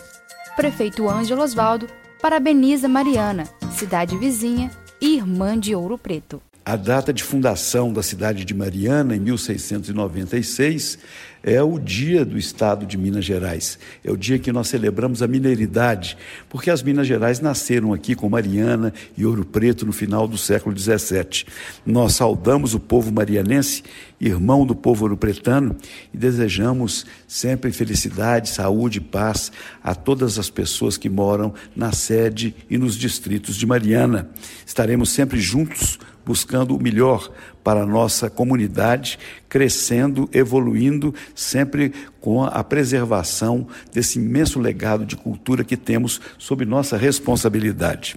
Prefeito 0.57 1.09
Ângelo 1.09 1.43
Osvaldo 1.43 1.87
parabeniza 2.21 2.87
Mariana, 2.89 3.45
cidade 3.73 4.17
vizinha 4.17 4.71
e 5.01 5.17
irmã 5.17 5.59
de 5.59 5.75
Ouro 5.75 5.97
Preto. 5.97 6.41
A 6.71 6.77
data 6.77 7.13
de 7.13 7.25
fundação 7.25 7.93
da 7.93 8.01
cidade 8.01 8.45
de 8.45 8.55
Mariana, 8.55 9.17
em 9.17 9.19
1696, 9.19 11.01
é 11.43 11.61
o 11.61 11.81
dia 11.81 12.25
do 12.25 12.39
estado 12.39 12.87
de 12.87 12.97
Minas 12.97 13.25
Gerais. 13.25 13.77
É 14.05 14.11
o 14.13 14.17
dia 14.17 14.39
que 14.39 14.53
nós 14.53 14.69
celebramos 14.69 15.21
a 15.21 15.27
mineiridade, 15.27 16.17
porque 16.49 16.71
as 16.71 16.81
Minas 16.81 17.09
Gerais 17.09 17.41
nasceram 17.41 17.93
aqui 17.93 18.15
com 18.15 18.29
Mariana 18.29 18.95
e 19.19 19.27
Ouro 19.27 19.45
Preto 19.45 19.85
no 19.85 19.93
final 19.93 20.29
do 20.29 20.39
século 20.39 20.79
XVII. 20.79 21.45
Nós 21.85 22.13
saudamos 22.13 22.73
o 22.73 22.79
povo 22.79 23.11
marianense, 23.11 23.83
irmão 24.21 24.65
do 24.65 24.77
povo 24.77 25.07
ouro-pretano, 25.07 25.75
e 26.15 26.17
desejamos 26.17 27.05
sempre 27.27 27.73
felicidade, 27.73 28.49
saúde 28.49 28.99
e 28.99 29.01
paz 29.01 29.51
a 29.83 29.93
todas 29.93 30.39
as 30.39 30.49
pessoas 30.49 30.97
que 30.97 31.09
moram 31.09 31.53
na 31.75 31.91
sede 31.91 32.55
e 32.71 32.79
nos 32.79 32.95
distritos 32.95 33.57
de 33.57 33.67
Mariana. 33.67 34.31
Estaremos 34.65 35.11
sempre 35.11 35.41
juntos 35.41 35.99
buscando 36.31 36.77
o 36.77 36.81
melhor 36.81 37.29
para 37.65 37.83
a 37.83 37.87
nossa 37.87 38.31
comunidade, 38.31 39.19
crescendo, 39.49 40.31
evoluindo, 40.33 41.13
sempre 41.35 41.93
com 42.21 42.45
a 42.45 42.63
preservação 42.63 43.67
desse 43.93 44.21
imenso 44.21 44.61
legado 44.61 45.05
de 45.05 45.17
cultura 45.17 45.65
que 45.65 45.77
temos 45.77 46.21
sob 46.39 46.65
nossa 46.65 46.97
responsabilidade. 46.97 48.17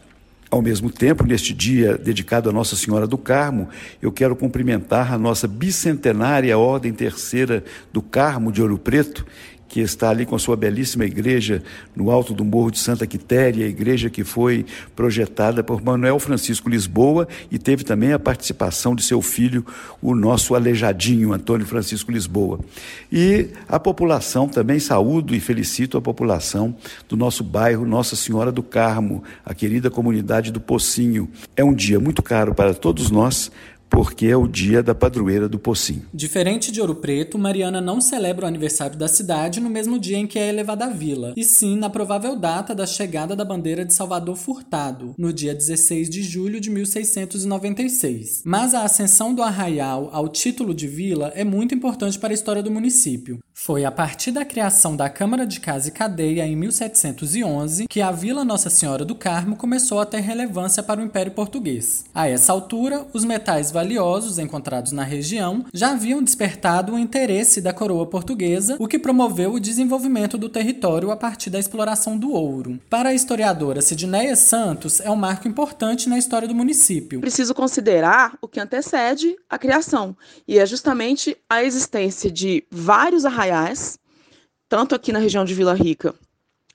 Ao 0.52 0.62
mesmo 0.62 0.92
tempo, 0.92 1.26
neste 1.26 1.56
dia 1.56 1.98
dedicado 1.98 2.48
a 2.48 2.54
Nossa 2.54 2.76
Senhora 2.76 3.08
do 3.08 3.18
Carmo, 3.18 3.70
eu 4.00 4.12
quero 4.12 4.36
cumprimentar 4.36 5.12
a 5.12 5.18
nossa 5.18 5.48
bicentenária 5.48 6.56
Ordem 6.56 6.94
Terceira 6.94 7.64
do 7.92 8.00
Carmo 8.00 8.52
de 8.52 8.62
Ouro 8.62 8.78
Preto, 8.78 9.26
que 9.74 9.80
está 9.80 10.12
ali 10.12 10.24
com 10.24 10.36
a 10.36 10.40
sua 10.40 10.56
belíssima 10.56 11.04
igreja 11.04 11.64
no 11.96 12.12
alto 12.12 12.32
do 12.32 12.46
Morro 12.46 12.70
de 12.70 12.78
Santa 12.78 13.08
Quitéria, 13.08 13.66
a 13.66 13.68
igreja 13.68 14.08
que 14.08 14.24
foi 14.24 14.68
projetada 14.96 15.64
por 15.64 15.82
Manuel 15.82 16.20
Francisco 16.20 16.70
Lisboa 16.70 17.28
e 17.50 17.58
teve 17.58 17.84
também 17.84 18.14
a 18.14 18.20
participação 18.20 18.94
de 18.94 19.02
seu 19.02 19.20
filho, 19.20 19.66
o 20.00 20.14
nosso 20.14 20.54
aleijadinho, 20.54 21.34
Antônio 21.34 21.66
Francisco 21.66 22.12
Lisboa. 22.12 22.60
E 23.12 23.48
a 23.68 23.80
população 23.80 24.48
também 24.48 24.78
saúdo 24.78 25.34
e 25.34 25.40
felicito 25.40 25.98
a 25.98 26.02
população 26.04 26.76
do 27.10 27.18
nosso 27.18 27.44
bairro 27.44 27.84
Nossa 27.84 28.16
Senhora 28.16 28.52
do 28.52 28.62
Carmo, 28.62 29.24
a 29.44 29.56
querida 29.56 29.90
comunidade 29.90 30.52
do 30.52 30.62
Pocinho. 30.62 31.28
É 31.56 31.64
um 31.64 31.74
dia 31.74 32.00
muito 32.00 32.22
caro 32.22 32.54
para 32.54 32.76
todos 32.76 33.10
nós, 33.10 33.52
porque 33.90 34.28
é 34.28 34.36
o 34.36 34.48
dia 34.48 34.82
da 34.82 34.96
padroeira 34.96 35.48
do 35.48 35.60
Pocinho. 35.60 36.06
Diferente 36.14 36.72
de 36.72 36.82
Ouro 36.82 36.96
Preto, 36.96 37.38
Mariana 37.38 37.80
não 37.80 38.02
celebra 38.02 38.46
o 38.46 38.48
aniversário 38.48 38.98
da 38.98 39.08
cidade 39.08 39.60
no 39.60 39.70
mesmo 39.70 40.00
dia 40.00 40.18
em 40.18 40.28
que 40.28 40.40
é 40.40 40.50
elevada 40.50 40.86
à 40.86 40.90
vila, 40.90 41.34
e 41.36 41.44
sim 41.44 41.78
na 41.78 41.90
provável 41.90 42.36
data 42.36 42.74
da 42.74 42.86
chegada 42.86 43.36
da 43.36 43.46
bandeira 43.46 43.86
de 43.86 43.94
Salvador 43.94 44.36
Furtado, 44.36 45.14
no 45.18 45.32
dia 45.32 45.54
16 45.54 46.10
de 46.10 46.24
julho 46.24 46.60
de 46.60 46.70
1696. 46.70 48.42
Mas 48.46 48.74
a 48.74 48.84
ascensão 48.84 49.34
do 49.34 49.44
arraial 49.44 50.10
ao 50.12 50.28
título 50.28 50.74
de 50.74 50.88
vila 50.88 51.32
é 51.36 51.44
muito 51.44 51.76
importante 51.76 52.18
para 52.18 52.34
a 52.34 52.34
história 52.34 52.64
do 52.64 52.72
município. 52.72 53.40
Foi 53.54 53.86
a 53.86 53.92
partir 53.92 54.32
da 54.32 54.44
criação 54.44 54.96
da 54.96 55.08
Câmara 55.10 55.46
de 55.46 55.60
Casa 55.60 55.88
e 55.88 55.92
Cadeia 55.92 56.46
em 56.46 56.56
1711 56.56 57.88
que 57.88 58.02
a 58.02 58.12
Vila 58.12 58.44
Nossa 58.44 58.70
Senhora 58.70 59.06
do 59.06 59.16
Carmo 59.16 59.56
começou 59.56 60.00
a 60.00 60.06
ter 60.06 60.22
relevância 60.22 60.82
para 60.82 61.00
o 61.00 61.04
Império 61.04 61.32
Português. 61.32 62.06
A 62.14 62.28
essa 62.28 62.52
altura, 62.52 63.06
os 63.14 63.24
metais 63.24 63.72
valiosos 63.84 64.40
encontrados 64.40 64.94
na 64.94 65.04
região 65.04 65.66
já 65.74 65.92
haviam 65.92 66.24
despertado 66.24 66.94
o 66.94 67.00
interesse 67.00 67.60
da 67.60 67.74
coroa 67.74 68.06
portuguesa, 68.06 68.78
o 68.80 68.88
que 68.88 68.98
promoveu 68.98 69.52
o 69.52 69.60
desenvolvimento 69.60 70.38
do 70.38 70.48
território 70.48 71.12
a 71.12 71.18
partir 71.18 71.50
da 71.50 71.60
exploração 71.60 72.18
do 72.18 72.32
ouro. 72.32 72.80
Para 72.90 73.10
a 73.10 73.14
historiadora 73.14 73.82
Sidneia 73.82 74.38
Santos, 74.38 75.02
é 75.02 75.10
um 75.10 75.18
marco 75.18 75.50
importante 75.50 76.08
na 76.08 76.18
história 76.18 76.48
do 76.48 76.56
município. 76.56 77.20
Preciso 77.20 77.54
considerar 77.54 78.38
o 78.42 78.48
que 78.48 78.62
antecede 78.62 79.36
a 79.50 79.60
criação, 79.60 80.16
e 80.48 80.58
é 80.58 80.66
justamente 80.66 81.36
a 81.50 81.62
existência 81.62 82.32
de 82.32 82.64
vários 82.72 83.26
arraiais, 83.26 84.00
tanto 84.70 84.96
aqui 84.96 85.12
na 85.12 85.20
região 85.20 85.44
de 85.44 85.54
Vila 85.54 85.74
Rica 85.74 86.16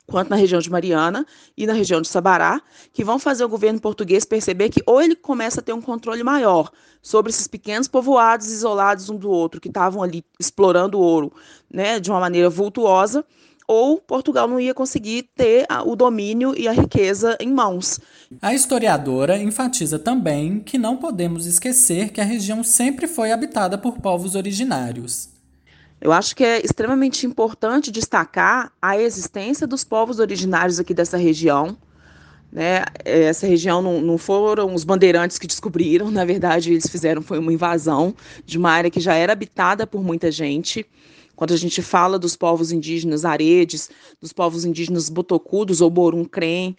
quanto 0.09 0.31
na 0.31 0.37
região 0.37 0.61
de 0.61 0.71
Mariana 0.71 1.27
e 1.57 1.67
na 1.67 1.75
região 1.75 2.01
de 2.01 2.09
Sabará, 2.09 2.61
que 2.93 3.05
vão 3.05 3.19
fazer 3.19 3.45
o 3.45 3.49
governo 3.49 3.79
português 3.79 4.25
perceber 4.25 4.71
que 4.71 4.83
ou 4.87 5.03
ele 5.03 5.15
começa 5.15 5.61
a 5.61 5.63
ter 5.63 5.75
um 5.75 5.83
controle 5.83 6.25
maior 6.25 6.71
sobre 7.03 7.31
esses 7.31 7.47
pequenos 7.47 7.87
povoados 7.87 8.51
isolados 8.51 9.11
um 9.11 9.17
do 9.17 9.31
outro, 9.31 9.61
que 9.61 9.69
estavam 9.69 10.03
ali 10.03 10.25
explorando 10.41 10.99
o 10.99 11.03
ouro 11.03 11.33
né, 11.71 12.01
de 12.01 12.11
uma 12.11 12.19
maneira 12.19 12.49
vultuosa, 12.49 13.25
ou 13.67 13.99
Portugal 13.99 14.49
não 14.49 14.59
ia 14.59 14.73
conseguir 14.73 15.29
ter 15.37 15.67
o 15.85 15.95
domínio 15.95 16.59
e 16.59 16.67
a 16.67 16.73
riqueza 16.73 17.37
em 17.39 17.53
mãos. 17.53 18.01
A 18.41 18.55
historiadora 18.55 19.37
enfatiza 19.37 19.99
também 19.99 20.61
que 20.61 20.79
não 20.79 20.97
podemos 20.97 21.45
esquecer 21.45 22.11
que 22.11 22.21
a 22.21 22.25
região 22.25 22.65
sempre 22.65 23.07
foi 23.07 23.31
habitada 23.31 23.77
por 23.77 23.99
povos 23.99 24.35
originários. 24.35 25.29
Eu 26.01 26.13
acho 26.13 26.37
que 26.37 26.45
é 26.45 26.65
extremamente 26.65 27.27
importante 27.27 27.91
destacar 27.91 28.73
a 28.81 28.97
existência 28.97 29.67
dos 29.67 29.83
povos 29.83 30.21
originários 30.21 30.79
aqui 30.79 30.95
dessa 30.95 31.17
região. 31.17 31.77
Né? 32.53 32.85
Essa 33.05 33.47
região 33.47 33.83
não, 33.83 34.01
não 34.01 34.17
foram 34.17 34.75
os 34.75 34.85
bandeirantes 34.85 35.39
que 35.39 35.47
descobriram, 35.47 36.11
na 36.13 36.25
verdade, 36.25 36.73
eles 36.73 36.89
fizeram 36.89 37.21
foi 37.21 37.39
uma 37.39 37.53
invasão 37.53 38.15
de 38.45 38.57
uma 38.57 38.71
área 38.71 38.91
que 38.91 39.01
já 39.01 39.15
era 39.15 39.33
habitada 39.33 39.87
por 39.87 40.03
muita 40.03 40.31
gente. 40.31 40.87
Quando 41.35 41.55
a 41.55 41.57
gente 41.57 41.83
fala 41.83 42.19
dos 42.19 42.37
povos 42.37 42.73
indígenas 42.73 43.25
aredes, 43.25 43.91
dos 44.21 44.33
povos 44.33 44.65
indígenas 44.65 45.09
botocudos 45.09 45.81
ou 45.81 45.89
borum-crem. 45.89 46.77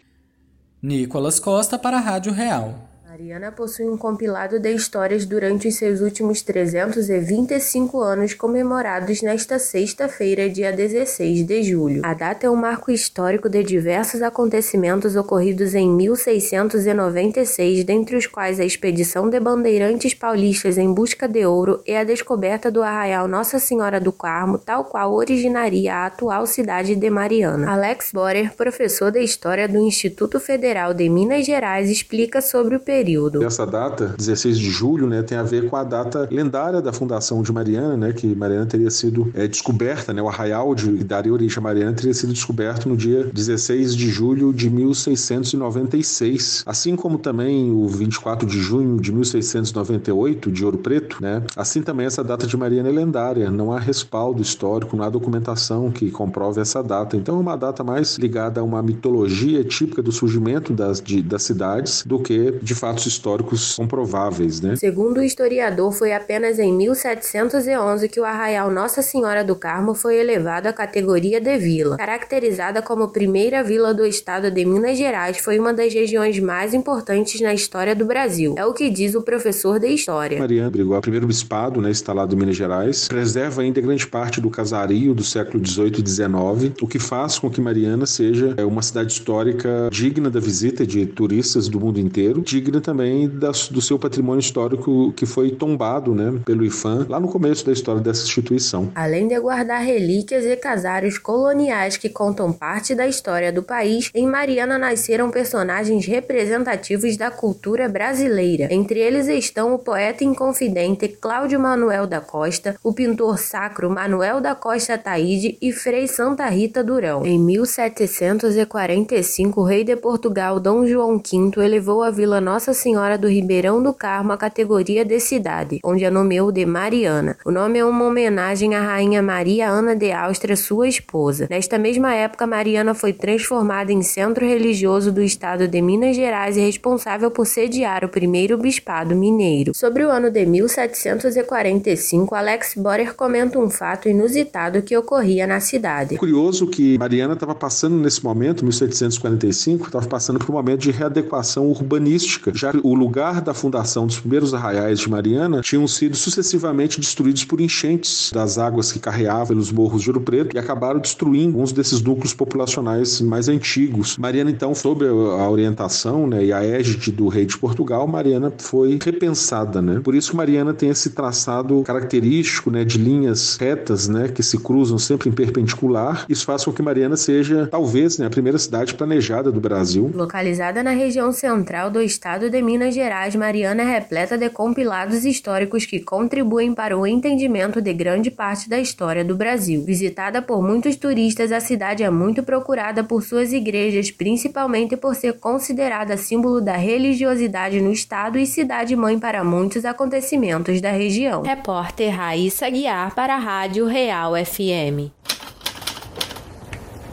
Nicolas 0.82 1.40
Costa 1.40 1.78
para 1.80 1.98
a 1.98 2.02
Rádio 2.02 2.34
Real. 2.34 2.89
Mariana 3.10 3.52
possui 3.52 3.90
um 3.90 3.98
compilado 3.98 4.60
de 4.60 4.72
histórias 4.72 5.26
durante 5.26 5.68
os 5.68 5.76
seus 5.78 6.00
últimos 6.00 6.44
325 6.44 8.00
anos 8.00 8.36
comemorados 8.36 9.24
nesta 9.24 9.58
sexta-feira, 9.58 10.48
dia 10.48 10.72
16 10.72 11.44
de 11.44 11.64
julho. 11.64 12.06
A 12.06 12.14
data 12.14 12.46
é 12.46 12.50
um 12.52 12.56
marco 12.56 12.92
histórico 12.92 13.50
de 13.50 13.64
diversos 13.64 14.22
acontecimentos 14.22 15.16
ocorridos 15.16 15.74
em 15.74 15.90
1696, 15.90 17.84
dentre 17.84 18.16
os 18.16 18.28
quais 18.28 18.60
a 18.60 18.64
expedição 18.64 19.28
de 19.28 19.40
bandeirantes 19.40 20.14
paulistas 20.14 20.78
em 20.78 20.94
busca 20.94 21.28
de 21.28 21.44
ouro 21.44 21.82
e 21.88 21.96
a 21.96 22.04
descoberta 22.04 22.70
do 22.70 22.84
arraial 22.84 23.28
Nossa 23.28 23.58
Senhora 23.58 24.00
do 24.00 24.12
Carmo, 24.12 24.60
tal 24.60 24.86
qual 24.86 25.16
originaria 25.16 25.96
a 25.96 26.06
atual 26.06 26.46
cidade 26.46 26.96
de 26.96 27.10
Mariana. 27.10 27.72
Alex 27.72 28.12
Borer, 28.14 28.54
professor 28.54 29.10
de 29.10 29.20
História 29.20 29.68
do 29.68 29.80
Instituto 29.80 30.40
Federal 30.40 30.94
de 30.94 31.10
Minas 31.10 31.44
Gerais, 31.44 31.90
explica 31.90 32.40
sobre 32.40 32.76
o 32.76 32.80
período 32.80 32.99
período. 33.00 33.42
Essa 33.44 33.66
data, 33.66 34.14
16 34.18 34.60
de 34.60 34.70
julho, 34.70 35.08
né, 35.08 35.24
tem 35.24 35.38
a 35.38 35.44
ver 35.44 35.70
com 35.70 35.76
a 35.78 35.84
data 35.86 36.28
lendária 36.30 36.82
da 36.82 36.92
fundação 36.92 37.42
de 37.42 37.52
Mariana, 37.52 37.96
né, 37.96 38.12
que 38.12 38.28
Mariana 38.36 38.66
teria 38.66 38.90
sido 38.90 39.32
é, 39.34 39.48
descoberta, 39.48 40.12
né, 40.12 40.22
o 40.22 40.28
arraial 40.28 40.76
de, 40.76 40.92
que 40.98 41.04
daria 41.04 41.32
origem 41.32 41.58
a 41.58 41.62
Mariana 41.62 41.94
teria 41.94 42.14
sido 42.14 42.34
descoberto 42.34 42.90
no 42.90 42.98
dia 42.98 43.24
16 43.34 43.96
de 43.96 44.10
julho 44.10 44.54
de 44.54 44.70
1696. 44.70 46.64
Assim 46.66 46.96
como 46.98 47.18
também 47.18 47.72
o 47.72 47.88
24 47.88 48.46
de 48.46 48.60
junho 48.60 49.00
de 49.00 49.14
1698, 49.14 50.52
de 50.52 50.66
Ouro 50.66 50.78
Preto, 50.78 51.18
né, 51.22 51.42
assim 51.56 51.82
também 51.82 52.06
essa 52.06 52.24
data 52.24 52.46
de 52.46 52.58
Mariana 52.58 52.90
é 52.90 52.92
lendária, 52.92 53.50
não 53.50 53.72
há 53.72 53.80
respaldo 53.80 54.42
histórico, 54.42 54.98
não 54.98 55.06
há 55.06 55.10
documentação 55.10 55.90
que 55.90 56.12
comprove 56.12 56.60
essa 56.60 56.84
data. 56.84 57.16
Então 57.16 57.38
é 57.38 57.40
uma 57.40 57.56
data 57.56 57.82
mais 57.82 58.18
ligada 58.18 58.60
a 58.60 58.64
uma 58.64 58.84
mitologia 58.84 59.64
típica 59.64 60.02
do 60.02 60.12
surgimento 60.12 60.74
das, 60.74 61.00
de, 61.00 61.22
das 61.22 61.44
cidades 61.44 62.04
do 62.06 62.20
que, 62.20 62.60
de 62.62 62.76
fato, 62.76 62.89
fatos 62.90 63.06
históricos 63.06 63.76
comprováveis, 63.76 64.62
né? 64.62 64.76
Segundo 64.76 65.20
o 65.20 65.24
historiador, 65.24 65.92
foi 65.92 66.12
apenas 66.12 66.58
em 66.58 66.74
1711 66.74 68.10
que 68.10 68.20
o 68.20 68.26
arraial 68.26 68.72
Nossa 68.72 69.02
Senhora 69.02 69.44
do 69.44 69.56
Carmo 69.56 69.94
foi 69.94 70.18
elevado 70.18 70.68
à 70.68 70.74
categoria 70.74 71.40
de 71.40 71.58
vila. 71.58 71.98
Caracterizada 71.98 72.82
como 72.82 73.10
primeira 73.10 73.64
vila 73.64 73.94
do 73.94 74.06
estado 74.06 74.50
de 74.50 74.66
Minas 74.66 74.98
Gerais, 74.98 75.38
foi 75.38 75.60
uma 75.60 75.72
das 75.72 75.94
regiões 75.94 76.40
mais 76.40 76.74
importantes 76.74 77.40
na 77.42 77.54
história 77.54 77.96
do 77.96 78.06
Brasil. 78.06 78.56
É 78.58 78.66
o 78.66 78.74
que 78.74 78.90
diz 78.90 79.14
o 79.14 79.22
professor 79.22 79.80
de 79.80 79.88
história. 79.88 80.40
Mariana 80.40 80.72
brigou 80.72 80.96
a 80.96 81.02
primeiro 81.02 81.28
bispado, 81.28 81.80
né, 81.82 81.92
instalado 81.92 82.36
em 82.36 82.40
Minas 82.40 82.56
Gerais, 82.56 83.08
preserva 83.08 83.62
ainda 83.62 83.80
grande 83.82 84.08
parte 84.08 84.42
do 84.42 84.50
casario 84.50 85.14
do 85.14 85.24
século 85.24 85.62
18 85.62 86.00
e 86.00 86.04
19, 86.04 86.74
o 86.82 86.88
que 86.88 86.98
faz 86.98 87.38
com 87.38 87.50
que 87.50 87.62
Mariana 87.62 88.08
seja 88.08 88.56
é, 88.58 88.66
uma 88.66 88.82
cidade 88.82 89.12
histórica 89.12 89.90
digna 89.92 90.30
da 90.30 90.40
visita 90.40 90.88
de 90.88 91.06
turistas 91.06 91.68
do 91.68 91.80
mundo 91.80 92.00
inteiro, 92.00 92.42
digna 92.42 92.79
também 92.82 93.28
do 93.28 93.82
seu 93.82 94.00
patrimônio 94.00 94.40
histórico 94.40 95.12
que 95.14 95.26
foi 95.26 95.52
tombado 95.52 96.14
né, 96.14 96.40
pelo 96.46 96.66
IFAM 96.66 97.06
lá 97.10 97.20
no 97.20 97.28
começo 97.28 97.66
da 97.66 97.72
história 97.72 98.02
dessa 98.02 98.24
instituição. 98.24 98.92
Além 98.96 99.28
de 99.28 99.40
guardar 99.40 99.82
relíquias 99.82 100.46
e 100.46 100.56
casários 100.56 101.18
coloniais 101.18 101.98
que 101.98 102.10
contam 102.10 102.52
parte 102.52 102.96
da 102.96 103.08
história 103.08 103.52
do 103.52 103.64
país, 103.64 104.10
em 104.14 104.28
Mariana 104.28 104.78
nasceram 104.78 105.32
personagens 105.32 106.06
representativos 106.06 107.18
da 107.18 107.32
cultura 107.32 107.88
brasileira. 107.88 108.68
Entre 108.72 109.00
eles 109.00 109.28
estão 109.28 109.74
o 109.74 109.80
poeta 109.80 110.24
inconfidente 110.24 111.08
Cláudio 111.08 111.60
Manuel 111.60 112.08
da 112.08 112.22
Costa, 112.22 112.76
o 112.84 112.94
pintor 112.94 113.38
sacro 113.38 113.90
Manuel 113.90 114.42
da 114.42 114.56
Costa 114.56 114.98
Taide 114.98 115.58
e 115.62 115.72
Frei 115.72 116.08
Santa 116.08 116.48
Rita 116.48 116.84
Durão. 116.84 117.26
Em 117.26 117.40
1745, 117.40 119.62
o 119.62 119.64
rei 119.64 119.84
de 119.84 119.96
Portugal 119.96 120.60
Dom 120.60 120.86
João 120.86 121.18
V 121.18 121.64
elevou 121.64 122.04
a 122.04 122.12
Vila 122.12 122.42
Nossa 122.42 122.69
nossa 122.70 122.74
Senhora 122.74 123.18
do 123.18 123.28
Ribeirão 123.28 123.82
do 123.82 123.92
Carmo 123.92 124.32
a 124.32 124.38
categoria 124.38 125.04
de 125.04 125.20
cidade, 125.20 125.80
onde 125.84 126.06
a 126.06 126.12
nomeou 126.12 126.52
de 126.52 126.66
Mariana. 126.66 127.36
O 127.44 127.52
nome 127.52 127.80
é 127.80 127.86
uma 127.86 128.06
homenagem 128.06 128.76
à 128.76 128.82
Rainha 128.82 129.24
Maria 129.24 129.70
Ana 129.70 129.96
de 129.96 130.12
Áustria, 130.12 130.56
sua 130.56 130.88
esposa. 130.88 131.48
Nesta 131.50 131.80
mesma 131.80 132.14
época, 132.14 132.46
Mariana 132.46 132.94
foi 132.94 133.12
transformada 133.12 133.92
em 133.92 134.04
centro 134.04 134.46
religioso 134.46 135.12
do 135.12 135.22
estado 135.22 135.68
de 135.68 135.82
Minas 135.82 136.16
Gerais 136.16 136.58
e 136.58 136.60
responsável 136.60 137.32
por 137.32 137.48
sediar 137.48 138.06
o 138.06 138.10
primeiro 138.10 138.56
bispado 138.56 139.16
mineiro. 139.16 139.74
Sobre 139.74 140.06
o 140.06 140.12
ano 140.12 140.30
de 140.30 140.46
1745, 140.46 142.36
Alex 142.36 142.76
Borer 142.76 143.16
comenta 143.16 143.58
um 143.58 143.70
fato 143.70 144.08
inusitado 144.08 144.84
que 144.84 144.96
ocorria 144.96 145.48
na 145.48 145.60
cidade. 145.60 146.16
É 146.16 146.18
curioso 146.20 146.68
que 146.68 147.00
Mariana 147.00 147.34
estava 147.34 147.56
passando 147.56 147.96
nesse 147.96 148.24
momento, 148.24 148.64
1745, 148.64 149.88
estava 149.88 150.06
passando 150.06 150.38
por 150.38 150.52
um 150.52 150.56
momento 150.56 150.82
de 150.82 150.92
readequação 150.92 151.66
urbanística 151.66 152.59
já 152.60 152.72
que 152.72 152.80
o 152.84 152.94
lugar 152.94 153.42
da 153.42 153.54
fundação 153.54 154.06
dos 154.06 154.20
primeiros 154.20 154.54
arraiais 154.54 155.00
de 155.00 155.10
Mariana 155.10 155.62
tinham 155.62 155.88
sido 155.88 156.16
sucessivamente 156.16 157.00
destruídos 157.00 157.46
por 157.46 157.62
enchentes 157.62 158.32
das 158.34 158.58
águas 158.58 158.92
que 158.92 159.00
carreavam 159.00 159.48
pelos 159.48 159.72
morros 159.72 160.02
de 160.02 160.10
Ouro 160.10 160.22
Preto 160.22 160.56
e 160.56 160.60
acabaram 160.60 161.00
destruindo 161.00 161.60
alguns 161.60 161.72
desses 161.72 162.02
núcleos 162.02 162.34
populacionais 162.34 163.22
mais 163.22 163.48
antigos. 163.50 164.18
Mariana, 164.18 164.52
então, 164.52 164.74
sob 164.74 165.06
a 165.06 165.50
orientação 165.50 166.28
né, 166.28 166.46
e 166.46 166.54
a 166.54 166.64
égide 166.64 167.12
do 167.12 167.28
rei 167.28 167.46
de 167.46 167.58
Portugal, 167.58 168.08
Mariana 168.08 168.52
foi 168.58 169.00
repensada. 169.04 169.82
Né? 169.82 170.00
Por 170.04 170.16
isso 170.16 170.32
que 170.32 170.38
Mariana 170.38 170.74
tem 170.74 170.90
esse 170.90 171.12
traçado 171.12 171.82
característico 171.84 172.72
né, 172.72 172.84
de 172.84 172.98
linhas 172.98 173.58
retas 173.58 174.08
né, 174.08 174.28
que 174.28 174.44
se 174.44 174.58
cruzam 174.58 174.98
sempre 174.98 175.30
em 175.30 175.32
perpendicular. 175.32 176.26
Isso 176.30 176.46
faz 176.46 176.64
com 176.66 176.72
que 176.72 176.82
Mariana 176.82 177.16
seja, 177.16 177.68
talvez, 177.68 178.18
né, 178.18 178.26
a 178.26 178.30
primeira 178.30 178.58
cidade 178.58 178.94
planejada 178.94 179.52
do 179.52 179.60
Brasil. 179.60 180.12
Localizada 180.14 180.84
na 180.84 180.92
região 180.92 181.32
central 181.32 181.90
do 181.90 182.02
estado 182.02 182.49
de 182.50 182.62
Minas 182.62 182.94
Gerais, 182.94 183.36
Mariana 183.36 183.84
é 183.84 183.86
repleta 183.86 184.38
de 184.38 184.50
compilados 184.50 185.26
históricos 185.26 185.86
que 185.86 186.00
contribuem 186.00 186.74
para 186.74 186.98
o 186.98 187.06
entendimento 187.06 187.82
de 187.82 187.94
grande 187.94 188.32
parte 188.32 188.70
da 188.70 188.80
história 188.80 189.24
do 189.24 189.36
Brasil. 189.36 189.84
Visitada 189.86 190.42
por 190.42 190.62
muitos 190.62 190.96
turistas, 190.96 191.52
a 191.52 191.60
cidade 191.60 192.04
é 192.04 192.10
muito 192.10 192.44
procurada 192.44 193.04
por 193.04 193.24
suas 193.24 193.54
igrejas, 193.54 194.12
principalmente 194.12 194.98
por 194.98 195.16
ser 195.16 195.34
considerada 195.40 196.18
símbolo 196.18 196.60
da 196.60 196.76
religiosidade 196.76 197.80
no 197.80 197.92
estado 197.92 198.38
e 198.38 198.46
cidade-mãe 198.46 199.20
para 199.20 199.44
muitos 199.44 199.86
acontecimentos 199.86 200.82
da 200.82 200.92
região. 200.92 201.44
Repórter 201.44 202.16
Raíssa 202.16 202.70
Guiar 202.70 203.14
para 203.14 203.36
a 203.36 203.40
Rádio 203.40 203.86
Real 203.86 204.34
FM. 204.34 205.12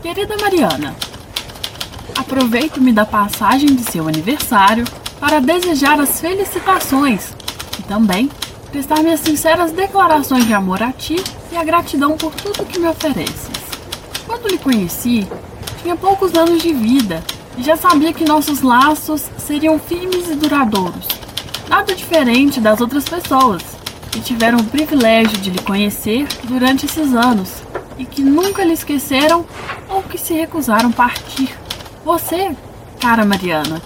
Querida 0.02 0.36
Mariana, 0.36 0.94
aproveito-me 2.16 2.92
da 2.92 3.04
passagem 3.04 3.74
de 3.74 3.82
seu 3.90 4.06
aniversário 4.06 4.84
para 5.18 5.40
desejar 5.40 6.00
as 6.00 6.20
felicitações 6.20 7.34
e 7.78 7.82
também 7.82 8.30
prestar 8.70 9.02
minhas 9.02 9.20
sinceras 9.20 9.72
declarações 9.72 10.46
de 10.46 10.52
amor 10.52 10.82
a 10.82 10.92
ti 10.92 11.16
e 11.50 11.56
a 11.56 11.64
gratidão 11.64 12.16
por 12.16 12.34
tudo 12.34 12.66
que 12.66 12.78
me 12.78 12.88
ofereces. 12.88 13.50
Quando 14.26 14.48
lhe 14.48 14.58
conheci, 14.58 15.26
tinha 15.82 15.96
poucos 15.96 16.34
anos 16.34 16.62
de 16.62 16.72
vida 16.72 17.22
e 17.56 17.62
já 17.62 17.76
sabia 17.76 18.12
que 18.12 18.24
nossos 18.24 18.60
laços 18.60 19.22
seriam 19.38 19.78
firmes 19.78 20.28
e 20.28 20.34
duradouros, 20.34 21.06
nada 21.68 21.94
diferente 21.94 22.60
das 22.60 22.80
outras 22.80 23.04
pessoas 23.04 23.62
que 24.10 24.20
tiveram 24.20 24.58
o 24.58 24.64
privilégio 24.64 25.38
de 25.38 25.50
lhe 25.50 25.62
conhecer 25.62 26.26
durante 26.44 26.86
esses 26.86 27.14
anos 27.14 27.50
e 27.98 28.04
que 28.04 28.22
nunca 28.22 28.64
lhe 28.64 28.72
esqueceram 28.72 29.46
ou 29.88 30.02
que 30.02 30.18
se 30.18 30.34
recusaram 30.34 30.92
partir. 30.92 31.56
Você, 32.04 32.54
cara 33.00 33.24
Mariana, 33.24 33.80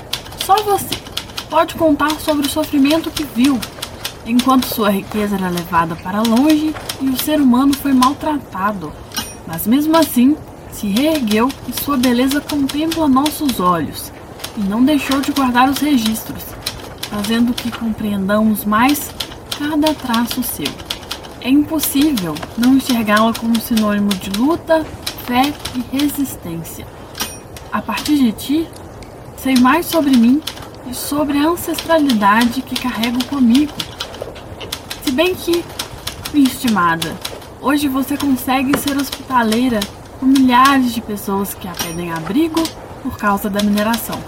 só 0.45 0.57
você 0.62 1.10
pode 1.51 1.75
contar 1.75 2.13
sobre 2.21 2.47
o 2.47 2.51
sofrimento 2.51 3.11
que 3.11 3.25
viu, 3.25 3.59
enquanto 4.25 4.67
sua 4.67 4.89
riqueza 4.89 5.35
era 5.35 5.49
levada 5.49 5.97
para 5.97 6.23
longe 6.23 6.73
e 7.01 7.09
o 7.09 7.21
ser 7.21 7.41
humano 7.41 7.75
foi 7.75 7.93
maltratado. 7.93 8.93
Mas 9.47 9.67
mesmo 9.67 9.97
assim, 9.97 10.37
se 10.71 10.87
reergueu 10.87 11.51
e 11.69 11.83
sua 11.83 11.97
beleza 11.97 12.41
contempla 12.41 13.09
nossos 13.09 13.59
olhos, 13.59 14.13
e 14.57 14.61
não 14.61 14.85
deixou 14.85 15.21
de 15.21 15.33
guardar 15.33 15.69
os 15.69 15.79
registros, 15.79 16.45
fazendo 17.11 17.53
que 17.53 17.73
compreendamos 17.73 18.65
mais 18.65 19.11
cada 19.59 19.93
traço 19.93 20.45
seu. 20.45 20.73
É 21.41 21.49
impossível 21.49 22.35
não 22.57 22.75
enxergá-la 22.75 23.33
como 23.33 23.61
sinônimo 23.61 24.11
de 24.11 24.31
luta, 24.39 24.87
fé 25.27 25.53
e 25.75 25.97
resistência. 25.97 26.87
A 27.73 27.83
partir 27.83 28.19
de 28.19 28.33
ti, 28.33 28.69
sei 29.37 29.57
mais 29.57 29.87
sobre 29.87 30.17
mim 30.17 30.41
e 30.90 30.94
sobre 30.94 31.38
a 31.38 31.48
ancestralidade 31.48 32.62
que 32.62 32.74
carrego 32.74 33.24
comigo. 33.26 33.72
Se 35.05 35.12
bem 35.12 35.35
que, 35.35 35.64
minha 36.35 36.48
estimada, 36.48 37.16
hoje 37.61 37.87
você 37.87 38.16
consegue 38.16 38.76
ser 38.79 38.96
hospitaleira 38.96 39.79
com 40.18 40.26
milhares 40.26 40.92
de 40.92 41.00
pessoas 41.00 41.55
que 41.55 41.68
a 41.68 41.72
pedem 41.72 42.12
abrigo 42.12 42.62
por 43.03 43.16
causa 43.16 43.48
da 43.48 43.62
mineração. 43.62 44.18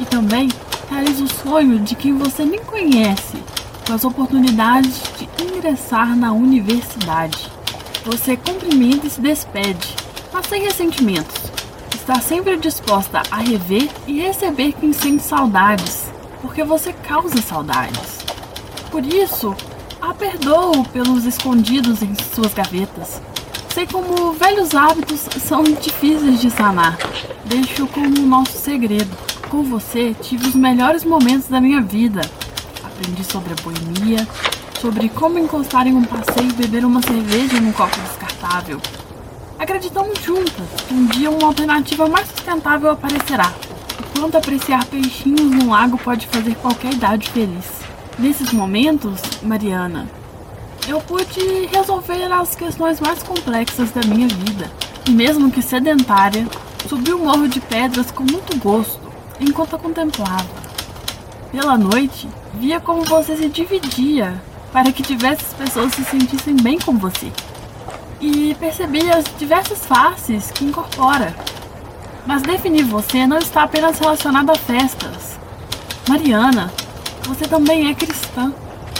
E 0.00 0.04
também 0.04 0.48
realiza 0.90 1.24
o 1.24 1.28
sonho 1.28 1.78
de 1.78 1.94
quem 1.94 2.16
você 2.16 2.44
nem 2.44 2.64
conhece 2.64 3.36
com 3.86 3.92
as 3.92 4.04
oportunidades 4.04 5.00
de 5.18 5.28
ingressar 5.42 6.16
na 6.16 6.32
universidade. 6.32 7.50
Você 8.04 8.36
cumprimenta 8.36 9.06
e 9.06 9.10
se 9.10 9.20
despede, 9.20 9.94
mas 10.32 10.46
sem 10.46 10.62
ressentimentos. 10.62 11.58
Está 11.94 12.20
sempre 12.20 12.56
disposta 12.56 13.22
a 13.30 13.36
rever 13.36 13.88
e 14.06 14.20
receber 14.20 14.72
quem 14.72 14.94
sente 14.94 15.22
saudades, 15.22 15.97
porque 16.40 16.62
você 16.64 16.92
causa 16.92 17.40
saudades. 17.42 18.18
Por 18.90 19.04
isso, 19.04 19.54
a 20.00 20.14
perdoo 20.14 20.84
pelos 20.92 21.24
escondidos 21.24 22.02
em 22.02 22.14
suas 22.34 22.54
gavetas. 22.54 23.20
Sei 23.74 23.86
como 23.86 24.32
velhos 24.32 24.74
hábitos 24.74 25.20
são 25.40 25.62
difíceis 25.62 26.40
de 26.40 26.50
sanar. 26.50 26.98
Deixo 27.44 27.86
como 27.86 28.26
nosso 28.26 28.58
segredo. 28.58 29.16
Com 29.48 29.62
você, 29.62 30.14
tive 30.20 30.48
os 30.48 30.54
melhores 30.54 31.04
momentos 31.04 31.48
da 31.48 31.60
minha 31.60 31.80
vida. 31.80 32.20
Aprendi 32.84 33.24
sobre 33.24 33.52
a 33.52 33.62
boemia, 33.62 34.26
sobre 34.80 35.08
como 35.08 35.38
encostar 35.38 35.86
em 35.86 35.94
um 35.94 36.04
passeio 36.04 36.50
e 36.50 36.54
beber 36.54 36.84
uma 36.84 37.02
cerveja 37.02 37.60
num 37.60 37.72
copo 37.72 37.98
descartável. 38.00 38.80
Acreditamos 39.58 40.18
juntas 40.22 40.66
que 40.86 40.94
um 40.94 41.06
dia 41.06 41.30
uma 41.30 41.48
alternativa 41.48 42.08
mais 42.08 42.28
sustentável 42.28 42.90
aparecerá. 42.90 43.52
Quanto 44.18 44.36
apreciar 44.36 44.84
peixinhos 44.86 45.48
no 45.48 45.70
lago 45.70 45.96
pode 45.96 46.26
fazer 46.26 46.56
qualquer 46.56 46.92
idade 46.92 47.30
feliz. 47.30 47.64
Nesses 48.18 48.52
momentos, 48.52 49.20
Mariana, 49.42 50.08
eu 50.88 51.00
pude 51.00 51.66
resolver 51.66 52.24
as 52.24 52.56
questões 52.56 53.00
mais 53.00 53.22
complexas 53.22 53.92
da 53.92 54.00
minha 54.02 54.26
vida. 54.26 54.68
E 55.06 55.12
mesmo 55.12 55.52
que 55.52 55.62
sedentária, 55.62 56.44
subi 56.88 57.12
o 57.12 57.18
morro 57.20 57.46
de 57.46 57.60
pedras 57.60 58.10
com 58.10 58.24
muito 58.24 58.58
gosto, 58.58 59.00
enquanto 59.38 59.76
a 59.76 59.78
contemplava. 59.78 60.48
Pela 61.52 61.78
noite, 61.78 62.28
via 62.54 62.80
como 62.80 63.04
você 63.04 63.36
se 63.36 63.48
dividia 63.48 64.42
para 64.72 64.90
que 64.90 65.04
diversas 65.04 65.52
pessoas 65.54 65.94
se 65.94 66.04
sentissem 66.04 66.56
bem 66.56 66.76
com 66.76 66.98
você. 66.98 67.30
E 68.20 68.56
percebi 68.58 69.08
as 69.12 69.24
diversas 69.38 69.86
faces 69.86 70.50
que 70.50 70.64
incorpora. 70.64 71.32
Mas 72.28 72.42
definir 72.42 72.84
você 72.84 73.26
não 73.26 73.38
está 73.38 73.62
apenas 73.62 73.98
relacionado 73.98 74.50
a 74.50 74.54
festas. 74.54 75.38
Mariana, 76.06 76.70
você 77.22 77.48
também 77.48 77.88
é 77.88 77.94
cristã 77.94 78.52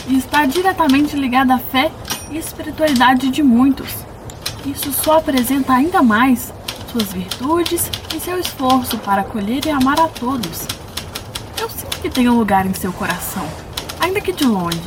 e 0.07 0.17
está 0.17 0.47
diretamente 0.47 1.15
ligada 1.15 1.53
à 1.53 1.59
fé 1.59 1.91
e 2.31 2.39
espiritualidade 2.39 3.29
de 3.29 3.43
muitos. 3.43 3.87
Isso 4.65 4.91
só 4.91 5.19
apresenta 5.19 5.73
ainda 5.73 6.01
mais 6.01 6.51
suas 6.91 7.13
virtudes 7.13 7.91
e 8.15 8.19
seu 8.19 8.39
esforço 8.39 8.97
para 8.97 9.21
acolher 9.21 9.63
e 9.63 9.69
amar 9.69 9.99
a 9.99 10.07
todos. 10.07 10.65
Eu 11.61 11.69
sinto 11.69 12.01
que 12.01 12.09
tenho 12.09 12.33
um 12.33 12.39
lugar 12.39 12.65
em 12.65 12.73
seu 12.73 12.91
coração, 12.91 13.47
ainda 13.99 14.19
que 14.21 14.33
de 14.33 14.45
longe, 14.45 14.81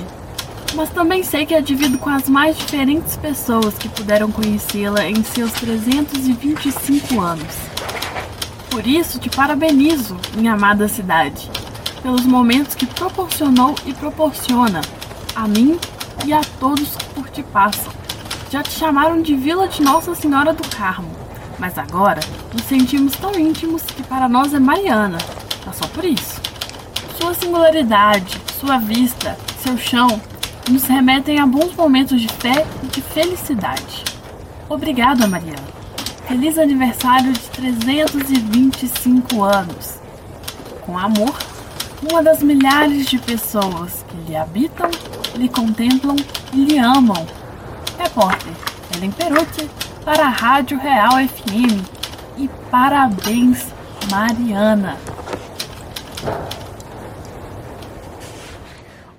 mas 0.74 0.90
também 0.90 1.22
sei 1.22 1.46
que 1.46 1.54
a 1.54 1.60
divido 1.60 1.96
com 1.96 2.10
as 2.10 2.28
mais 2.28 2.58
diferentes 2.58 3.16
pessoas 3.16 3.78
que 3.78 3.88
puderam 3.88 4.32
conhecê-la 4.32 5.08
em 5.08 5.22
seus 5.22 5.52
325 5.52 7.20
anos. 7.20 7.71
Por 8.72 8.86
isso 8.86 9.18
te 9.18 9.28
parabenizo, 9.28 10.16
minha 10.34 10.54
amada 10.54 10.88
cidade, 10.88 11.50
pelos 12.02 12.24
momentos 12.24 12.74
que 12.74 12.86
proporcionou 12.86 13.74
e 13.84 13.92
proporciona 13.92 14.80
a 15.36 15.46
mim 15.46 15.78
e 16.24 16.32
a 16.32 16.40
todos 16.58 16.96
que 16.96 17.04
por 17.10 17.28
ti 17.28 17.42
passam. 17.42 17.92
Já 18.50 18.62
te 18.62 18.70
chamaram 18.70 19.20
de 19.20 19.36
Vila 19.36 19.68
de 19.68 19.82
Nossa 19.82 20.14
Senhora 20.14 20.54
do 20.54 20.66
Carmo, 20.74 21.10
mas 21.58 21.76
agora 21.76 22.20
nos 22.50 22.62
sentimos 22.62 23.14
tão 23.14 23.38
íntimos 23.38 23.82
que 23.82 24.02
para 24.04 24.26
nós 24.26 24.54
é 24.54 24.58
Mariana, 24.58 25.18
mas 25.66 25.76
só 25.76 25.86
por 25.88 26.06
isso. 26.06 26.40
Sua 27.20 27.34
singularidade, 27.34 28.40
sua 28.58 28.78
vista, 28.78 29.36
seu 29.62 29.76
chão 29.76 30.18
nos 30.70 30.84
remetem 30.84 31.38
a 31.38 31.46
bons 31.46 31.76
momentos 31.76 32.18
de 32.18 32.28
fé 32.28 32.66
e 32.82 32.86
de 32.86 33.02
felicidade. 33.02 34.02
Obrigada, 34.66 35.28
Mariana. 35.28 35.81
Feliz 36.32 36.56
aniversário 36.56 37.30
de 37.30 37.40
325 37.50 39.42
anos. 39.42 39.98
Com 40.80 40.96
amor, 40.96 41.38
uma 42.10 42.22
das 42.22 42.42
milhares 42.42 43.04
de 43.04 43.18
pessoas 43.18 44.02
que 44.08 44.16
lhe 44.16 44.34
habitam, 44.34 44.90
lhe 45.36 45.46
contemplam 45.46 46.16
e 46.54 46.64
lhe 46.64 46.78
amam. 46.78 47.26
Repórter 47.98 48.54
Ellen 48.96 49.10
Perucci 49.10 49.68
para 50.06 50.24
a 50.24 50.30
Rádio 50.30 50.78
Real 50.78 51.18
FM. 51.18 51.84
E 52.38 52.48
parabéns, 52.70 53.66
Mariana. 54.10 54.96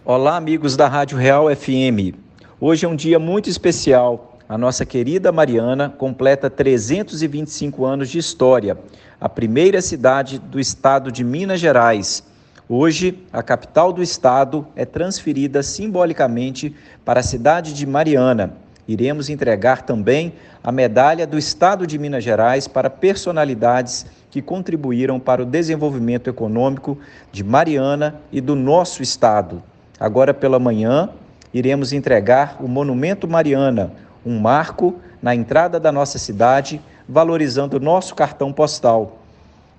Olá, 0.03 0.35
amigos 0.35 0.75
da 0.75 0.87
Rádio 0.87 1.19
Real 1.19 1.45
FM. 1.55 2.17
Hoje 2.59 2.87
é 2.87 2.89
um 2.89 2.95
dia 2.95 3.19
muito 3.19 3.51
especial. 3.51 4.32
A 4.53 4.57
nossa 4.59 4.85
querida 4.85 5.31
Mariana 5.31 5.89
completa 5.89 6.47
325 6.47 7.85
anos 7.85 8.07
de 8.07 8.19
história, 8.19 8.77
a 9.19 9.27
primeira 9.27 9.81
cidade 9.81 10.37
do 10.37 10.59
estado 10.59 11.11
de 11.11 11.23
Minas 11.23 11.59
Gerais, 11.59 12.23
Hoje, 12.69 13.23
a 13.33 13.41
capital 13.41 13.91
do 13.91 14.03
estado 14.03 14.67
é 14.75 14.85
transferida 14.85 15.63
simbolicamente 15.63 16.75
para 17.03 17.21
a 17.21 17.23
cidade 17.23 17.73
de 17.73 17.87
Mariana. 17.87 18.53
Iremos 18.87 19.27
entregar 19.27 19.81
também 19.81 20.33
a 20.63 20.71
medalha 20.71 21.25
do 21.25 21.35
Estado 21.35 21.87
de 21.87 21.97
Minas 21.97 22.23
Gerais 22.23 22.67
para 22.67 22.91
personalidades 22.91 24.05
que 24.29 24.39
contribuíram 24.39 25.19
para 25.19 25.41
o 25.41 25.47
desenvolvimento 25.47 26.29
econômico 26.29 26.99
de 27.31 27.43
Mariana 27.43 28.21
e 28.31 28.39
do 28.39 28.55
nosso 28.55 29.01
estado. 29.01 29.63
Agora 29.99 30.31
pela 30.31 30.59
manhã, 30.59 31.09
iremos 31.51 31.91
entregar 31.91 32.57
o 32.61 32.67
Monumento 32.67 33.27
Mariana, 33.27 33.91
um 34.25 34.39
marco 34.39 34.95
na 35.21 35.35
entrada 35.35 35.79
da 35.79 35.91
nossa 35.91 36.17
cidade, 36.17 36.81
valorizando 37.07 37.77
o 37.77 37.79
nosso 37.79 38.15
cartão 38.15 38.51
postal. 38.51 39.19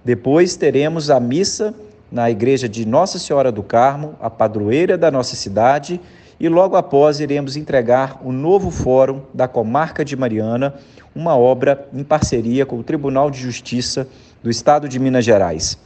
Depois 0.05 0.57
teremos 0.57 1.11
a 1.11 1.19
missa 1.19 1.75
na 2.11 2.31
igreja 2.31 2.69
de 2.69 2.87
Nossa 2.87 3.19
Senhora 3.19 3.51
do 3.51 3.63
Carmo, 3.63 4.15
a 4.21 4.31
padroeira 4.31 4.97
da 4.97 5.11
nossa 5.11 5.35
cidade, 5.35 6.01
e 6.39 6.49
logo 6.49 6.77
após 6.77 7.21
iremos 7.21 7.57
entregar 7.57 8.21
o 8.23 8.31
novo 8.31 8.71
fórum 8.71 9.23
da 9.33 9.49
comarca 9.49 10.05
de 10.05 10.17
Mariana, 10.17 10.75
uma 11.15 11.37
obra 11.37 11.89
em 11.93 12.05
parceria 12.05 12.67
com 12.67 12.79
o 12.79 12.83
Tribunal 12.83 13.31
de 13.31 13.39
Justiça 13.39 14.07
do 14.43 14.51
Estado 14.51 14.89
de 14.89 14.99
Minas 14.99 15.25
Gerais. 15.25 15.79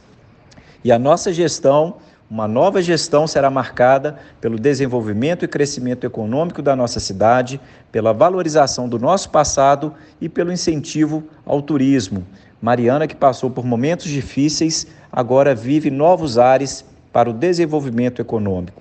E 0.83 0.91
a 0.91 0.99
nossa 0.99 1.31
gestão, 1.31 1.95
uma 2.29 2.47
nova 2.47 2.81
gestão, 2.81 3.25
será 3.25 3.49
marcada 3.49 4.19
pelo 4.39 4.59
desenvolvimento 4.59 5.43
e 5.43 5.47
crescimento 5.47 6.05
econômico 6.05 6.61
da 6.61 6.75
nossa 6.75 6.99
cidade, 6.99 7.59
pela 7.91 8.13
valorização 8.13 8.87
do 8.87 8.99
nosso 8.99 9.31
passado 9.31 9.93
e 10.21 10.29
pelo 10.29 10.51
incentivo 10.51 11.23
ao 11.43 11.59
turismo. 11.61 12.23
Mariana, 12.61 13.07
que 13.07 13.15
passou 13.15 13.49
por 13.49 13.65
momentos 13.65 14.05
difíceis, 14.05 14.85
agora 15.11 15.55
vive 15.55 15.89
novos 15.89 16.37
ares 16.37 16.85
para 17.11 17.29
o 17.29 17.33
desenvolvimento 17.33 18.21
econômico. 18.21 18.79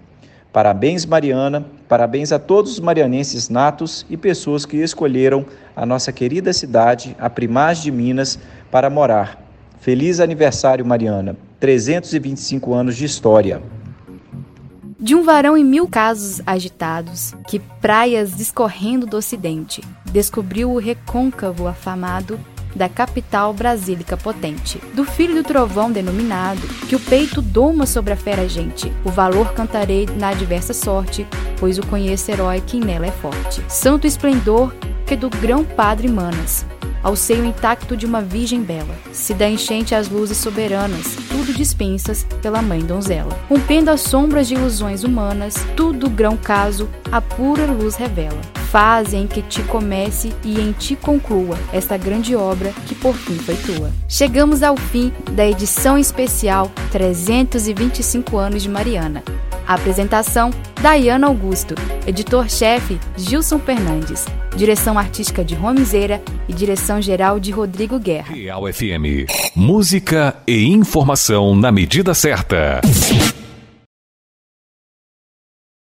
Parabéns, 0.52 1.06
Mariana, 1.06 1.64
parabéns 1.88 2.32
a 2.32 2.38
todos 2.38 2.72
os 2.72 2.80
marianenses 2.80 3.48
natos 3.48 4.04
e 4.11 4.16
pessoas 4.16 4.66
que 4.66 4.76
escolheram 4.76 5.46
a 5.74 5.87
nossa 5.87 6.12
querida 6.12 6.52
cidade, 6.52 7.16
a 7.18 7.30
Primaz 7.30 7.78
de 7.78 7.90
Minas, 7.90 8.38
para 8.70 8.90
morar. 8.90 9.40
Feliz 9.78 10.20
aniversário, 10.20 10.84
Mariana. 10.84 11.47
325 11.60 12.72
anos 12.74 12.96
de 12.96 13.04
história. 13.04 13.62
De 15.00 15.14
um 15.14 15.22
varão 15.22 15.56
em 15.56 15.64
mil 15.64 15.86
casos 15.86 16.40
agitados, 16.46 17.34
que 17.46 17.58
praias 17.58 18.36
discorrendo 18.36 19.06
do 19.06 19.16
ocidente, 19.16 19.82
descobriu 20.12 20.72
o 20.72 20.78
recôncavo 20.78 21.68
afamado 21.68 22.38
da 22.74 22.88
capital 22.88 23.52
brasílica 23.52 24.16
potente. 24.16 24.78
Do 24.94 25.04
filho 25.04 25.36
do 25.36 25.42
trovão 25.42 25.90
denominado, 25.90 26.60
que 26.88 26.96
o 26.96 27.00
peito 27.00 27.40
doma 27.40 27.86
sobre 27.86 28.12
a 28.12 28.16
fera 28.16 28.48
gente, 28.48 28.92
o 29.04 29.10
valor 29.10 29.52
cantarei 29.52 30.06
na 30.18 30.28
adversa 30.28 30.74
sorte, 30.74 31.26
pois 31.58 31.78
o 31.78 31.86
conheço 31.86 32.30
herói 32.30 32.60
que 32.60 32.78
nela 32.78 33.06
é 33.06 33.12
forte. 33.12 33.62
Santo 33.68 34.06
esplendor 34.06 34.74
que 35.06 35.16
do 35.16 35.30
grão 35.30 35.64
padre 35.64 36.08
manas, 36.08 36.66
ao 37.02 37.16
seio 37.16 37.44
intacto 37.44 37.96
de 37.96 38.06
uma 38.06 38.20
virgem 38.20 38.62
bela. 38.62 38.94
Se 39.12 39.34
da 39.34 39.48
enchente 39.48 39.94
as 39.94 40.08
luzes 40.08 40.38
soberanas, 40.38 41.16
tudo 41.28 41.52
dispensas 41.52 42.26
pela 42.42 42.62
mãe 42.62 42.80
donzela. 42.80 43.38
Rompendo 43.48 43.90
as 43.90 44.00
sombras 44.00 44.48
de 44.48 44.54
ilusões 44.54 45.04
humanas, 45.04 45.54
tudo 45.76 46.11
grão 46.11 46.37
caso, 46.37 46.88
a 47.11 47.20
pura 47.20 47.66
luz 47.66 47.96
revela. 47.96 48.40
Fase 48.70 49.16
em 49.16 49.26
que 49.26 49.40
te 49.40 49.62
comece 49.62 50.32
e 50.44 50.61
em 50.61 50.72
ti 50.72 50.94
conclua 50.94 51.58
esta 51.72 51.96
grande 51.96 52.37
obra 52.37 52.72
que 52.87 52.94
por 52.94 53.14
fim 53.14 53.37
foi 53.38 53.56
tua. 53.56 53.90
Chegamos 54.06 54.62
ao 54.62 54.76
fim 54.76 55.12
da 55.32 55.46
edição 55.46 55.96
especial 55.96 56.70
325 56.90 58.37
anos 58.37 58.62
de 58.62 58.68
Mariana. 58.68 59.22
Apresentação: 59.68 60.50
Dayana 60.81 61.26
Augusto, 61.26 61.74
editor-chefe 62.07 62.98
Gilson 63.18 63.59
Fernandes, 63.59 64.24
direção 64.57 64.98
artística 64.98 65.44
de 65.44 65.54
Romizeira 65.54 66.22
e 66.48 66.54
direção 66.54 67.02
geral 67.02 67.38
de 67.38 67.50
Rodrigo 67.50 67.98
Guerra. 67.98 68.35
Real 68.35 68.62
FM. 68.72 69.28
Música 69.54 70.35
e 70.46 70.64
informação 70.64 71.54
na 71.54 71.70
medida 71.70 72.14
certa. 72.14 72.81